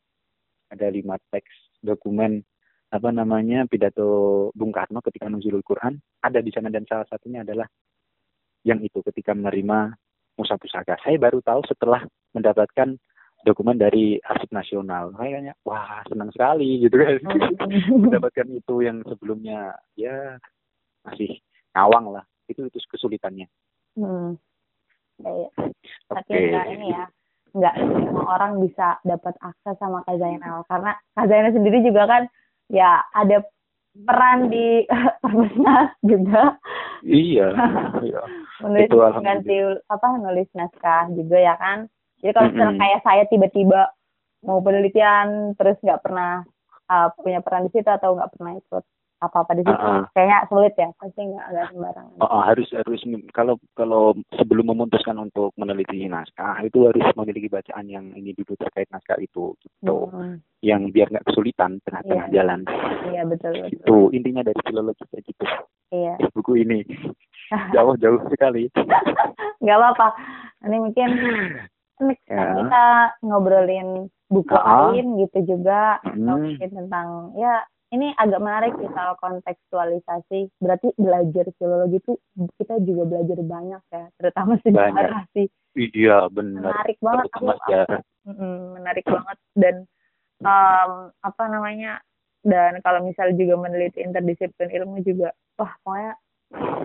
ada 0.71 0.87
lima 0.91 1.19
teks 1.35 1.79
dokumen 1.83 2.43
apa 2.95 3.11
namanya 3.11 3.67
pidato 3.67 4.49
Bung 4.55 4.71
Karno 4.71 5.03
ketika 5.03 5.27
nuzulul 5.27 5.67
Quran 5.67 5.99
ada 6.23 6.39
di 6.39 6.55
sana 6.55 6.71
dan 6.71 6.87
salah 6.87 7.03
satunya 7.11 7.43
adalah 7.43 7.67
yang 8.63 8.79
itu 8.87 9.03
ketika 9.03 9.35
menerima 9.35 9.99
Musa 10.39 10.55
Pusaka. 10.55 10.99
Saya 11.03 11.19
baru 11.19 11.43
tahu 11.43 11.63
setelah 11.67 12.03
mendapatkan 12.35 12.95
dokumen 13.43 13.77
dari 13.77 14.19
Arsip 14.23 14.51
Nasional. 14.51 15.15
Kayaknya 15.15 15.53
wah 15.67 16.03
senang 16.07 16.31
sekali 16.31 16.81
gitu 16.83 16.97
kan. 16.97 17.19
Mendapatkan 18.09 18.49
itu 18.51 18.75
yang 18.83 19.03
sebelumnya 19.05 19.75
ya 19.99 20.39
masih 21.07 21.39
ngawang 21.77 22.15
lah. 22.19 22.25
Itu 22.47 22.67
itu 22.67 22.79
kesulitannya. 22.89 23.47
Mm. 23.99 24.39
Iya. 25.23 25.51
Tapi 26.11 26.31
Oke. 26.35 26.41
enggak 26.51 26.67
ini 26.75 26.87
ya, 26.91 27.05
enggak 27.55 27.75
semua 27.79 28.25
orang 28.35 28.53
bisa 28.59 28.99
dapat 29.07 29.35
akses 29.39 29.77
sama 29.79 30.03
Kak 30.03 30.19
Zainal 30.19 30.67
karena 30.67 30.99
Kak 31.15 31.27
Zainal 31.31 31.55
sendiri 31.55 31.79
juga 31.87 32.03
kan 32.11 32.23
ya 32.73 33.03
ada 33.13 33.45
peran 33.95 34.51
di 34.51 34.83
Perpusnas 35.23 35.95
juga 36.03 36.59
Iya. 37.05 37.53
iya. 38.09 38.23
menulis 38.65 38.89
Betul, 38.89 39.13
ganti 39.21 39.57
apa 39.93 40.07
nulis 40.19 40.49
naskah 40.57 41.13
juga 41.13 41.37
ya 41.37 41.55
kan. 41.61 41.87
Jadi 42.25 42.33
kalau 42.33 42.49
misalnya 42.49 42.73
Mm-mm. 42.73 42.81
kayak 42.81 43.01
saya 43.05 43.23
tiba-tiba 43.29 43.81
mau 44.49 44.65
penelitian 44.65 45.53
terus 45.61 45.77
nggak 45.85 46.01
pernah 46.01 46.41
uh, 46.89 47.09
punya 47.21 47.45
peran 47.45 47.69
di 47.69 47.71
situ 47.77 47.89
atau 47.89 48.17
nggak 48.17 48.33
pernah 48.37 48.53
ikut 48.57 48.85
apa-apa 49.19 49.55
di 49.55 49.63
situ, 49.63 49.73
Ah, 49.73 50.01
ah. 50.01 50.05
kayaknya 50.11 50.39
sulit 50.47 50.75
ya, 50.75 50.89
pasti 50.95 51.21
nggak 51.23 51.47
nggak 51.47 51.67
sembarangan. 51.71 52.17
Oh, 52.19 52.29
oh, 52.29 52.43
harus 52.43 52.69
harus 52.71 53.01
kalau 53.31 53.55
kalau 53.73 54.03
sebelum 54.35 54.69
memutuskan 54.69 55.17
untuk 55.17 55.55
meneliti 55.55 56.05
naskah 56.05 56.61
itu 56.61 56.85
harus 56.85 57.05
memiliki 57.15 57.47
bacaan 57.47 57.87
yang 57.87 58.11
ini 58.13 58.33
dulu 58.33 58.53
terkait 58.55 58.89
naskah 58.89 59.17
itu 59.17 59.55
gitu 59.59 60.09
Mm. 60.11 60.41
yang 60.61 60.89
biar 60.89 61.09
nggak 61.09 61.25
kesulitan 61.25 61.79
tengah-tengah 61.83 62.29
Iya. 62.29 62.35
jalan 62.35 62.61
Iya 63.07 63.23
betul 63.25 63.53
betul. 63.55 63.69
itu 63.71 63.97
intinya 64.13 64.43
dari 64.43 64.61
filologi 64.63 65.05
kayak 65.07 65.25
gitu 65.25 65.45
Iya. 65.91 66.15
Eh, 66.19 66.29
buku 66.33 66.53
ini 66.59 66.79
jauh-jauh 67.75 68.21
sekali 68.29 68.69
nggak 69.61 69.79
apa-apa. 69.79 70.09
Ini 70.65 70.77
mungkin 70.77 71.09
next 72.01 72.25
Ya. 72.27 72.37
time 72.37 72.53
kita 72.61 72.85
ngobrolin 73.23 73.89
buku 74.27 74.53
Ah. 74.53 74.91
lain 74.91 75.17
gitu 75.19 75.57
juga 75.57 76.01
Hmm. 76.03 76.57
tentang 76.59 77.09
ya 77.35 77.63
ini 77.95 78.11
agak 78.19 78.43
menarik 78.43 78.75
sih 78.77 78.91
soal 78.91 79.15
kontekstualisasi. 79.23 80.51
Berarti 80.59 80.91
belajar 80.99 81.47
filologi 81.55 82.03
itu 82.03 82.13
kita 82.59 82.83
juga 82.83 83.03
belajar 83.07 83.39
banyak 83.39 83.83
ya, 83.95 84.05
terutama 84.19 84.59
sejarah 84.67 85.25
sih. 85.31 85.47
iya 85.79 86.27
benar. 86.31 86.75
Menarik 86.75 86.99
banget 86.99 87.31
aku, 87.31 87.45
sejarah. 87.67 88.01
Menarik 88.75 89.05
banget. 89.07 89.39
Dan 89.55 89.75
em, 90.43 90.93
apa 91.23 91.45
namanya 91.47 92.03
dan 92.45 92.77
kalau 92.85 93.01
misal 93.07 93.33
juga 93.33 93.57
meneliti 93.57 94.05
interdisiplin 94.05 94.69
ilmu 94.69 95.01
juga 95.01 95.33
wah 95.57 95.73
pokoknya 95.81 96.15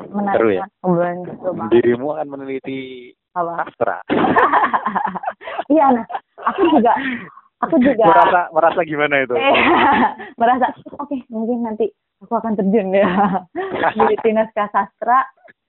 menarik 0.07 0.39
Seru 0.39 0.49
ya? 0.55 0.65
banget. 0.87 1.69
Dirimu 1.73 2.07
akan 2.15 2.27
meneliti 2.31 3.11
apa? 3.35 3.65
sastra. 3.65 3.97
Iya 5.69 5.85
nah 5.93 6.05
aku 6.49 6.65
juga 6.73 6.97
aku 7.59 7.75
juga 7.79 8.03
merasa 8.07 8.39
merasa 8.51 8.79
gimana 8.83 9.15
itu? 9.23 9.35
Eh, 9.35 9.55
merasa 10.41 10.71
oke 10.99 11.15
mungkin 11.31 11.63
nanti 11.67 11.91
aku 12.23 12.33
akan 12.35 12.55
terjun 12.59 12.95
ya. 12.95 13.07
Di 14.23 14.31
naskah 14.31 14.67
sastra 14.71 15.23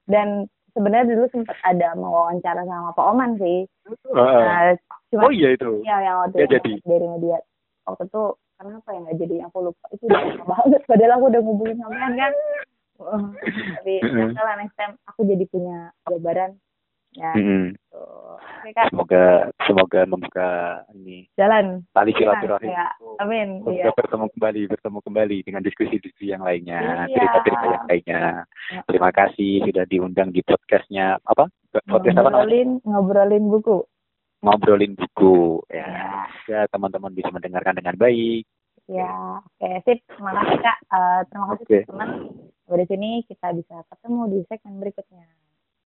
dan 0.07 0.47
sebenarnya 0.75 1.15
dulu 1.15 1.27
sempat 1.31 1.59
ada 1.67 1.95
mau 1.99 2.27
wawancara 2.27 2.63
sama 2.67 2.95
Pak 2.95 3.07
Oman 3.11 3.39
sih. 3.39 3.67
Heeh. 3.87 4.43
nah, 4.47 4.75
cuma 5.11 5.27
oh 5.27 5.33
iya 5.35 5.55
itu. 5.55 5.83
Ya 5.83 5.99
yang 6.03 6.17
waktu 6.27 6.47
Ya, 6.47 6.47
jadi. 6.59 6.73
dari 6.87 7.07
media. 7.07 7.39
Waktu 7.87 8.07
itu 8.07 8.23
kenapa 8.59 8.89
ya 8.95 8.99
nggak 9.03 9.19
jadi? 9.19 9.37
Aku 9.51 9.57
lupa. 9.67 9.87
Itu 9.95 10.07
udah 10.07 10.21
lama 10.23 10.45
banget. 10.47 10.81
Padahal 10.87 11.13
aku 11.19 11.25
udah 11.35 11.41
ngubungin 11.43 11.77
sampean 11.79 12.15
kan. 12.19 12.35
Uh, 13.01 13.33
tapi 13.81 13.97
Mm-mm. 14.05 14.37
lah 14.37 14.61
next 14.61 14.77
time 14.77 14.93
aku 15.09 15.25
jadi 15.25 15.49
punya 15.49 15.89
gambaran 16.05 16.61
ya 17.13 17.35
Mm-mm. 17.35 17.75
gitu. 17.75 18.03
oke 18.63 18.71
kak 18.71 18.87
semoga 18.95 19.25
semoga 19.67 20.01
membuka 20.07 20.49
ini 20.95 21.27
jalan 21.35 21.83
tali 21.91 22.15
Ya, 22.15 22.19
silaturahim 22.23 22.71
ya. 22.71 22.87
amin 23.19 23.49
Semoga 23.67 23.75
iya 23.75 23.91
bertemu 23.91 24.27
kembali, 24.31 24.63
bertemu 24.71 24.99
kembali 25.03 25.37
dengan 25.43 25.63
diskusi-diskusi 25.63 26.31
yang 26.31 26.43
lainnya, 26.43 27.07
Iya. 27.07 27.19
cerita-cerita 27.19 27.67
yang 27.67 27.85
lainnya. 27.87 28.23
Ya. 28.71 28.81
Terima 28.87 29.11
kasih 29.11 29.53
sudah 29.67 29.85
diundang 29.87 30.31
di 30.31 30.41
podcastnya 30.41 31.19
apa? 31.27 31.51
Podcast 31.87 32.15
apa 32.15 32.31
namanya? 32.31 32.47
ngobrolin 32.47 32.69
ngobrolin 32.87 33.45
buku 33.51 33.79
Ngobrolin 34.41 34.93
buku. 34.97 35.61
Ya, 35.69 35.85
Ya. 35.85 36.09
ya 36.49 36.61
teman-teman 36.73 37.13
bisa 37.13 37.29
mendengarkan 37.29 37.77
dengan 37.77 37.93
baik. 38.01 38.49
Ya, 38.89 39.39
oke 39.39 39.69
sip. 39.85 40.01
Terima 40.09 40.33
kasih 40.33 40.59
kak. 40.59 40.79
Eh, 40.89 41.21
terima 41.29 41.47
kasih 41.53 41.65
Oke. 41.69 41.79
teman-teman. 41.85 42.11
Dari 42.65 42.85
sini 42.87 43.11
kita 43.27 43.53
bisa 43.53 43.83
ketemu 43.87 44.21
di 44.31 44.39
segmen 44.47 44.81
berikutnya. 44.81 45.27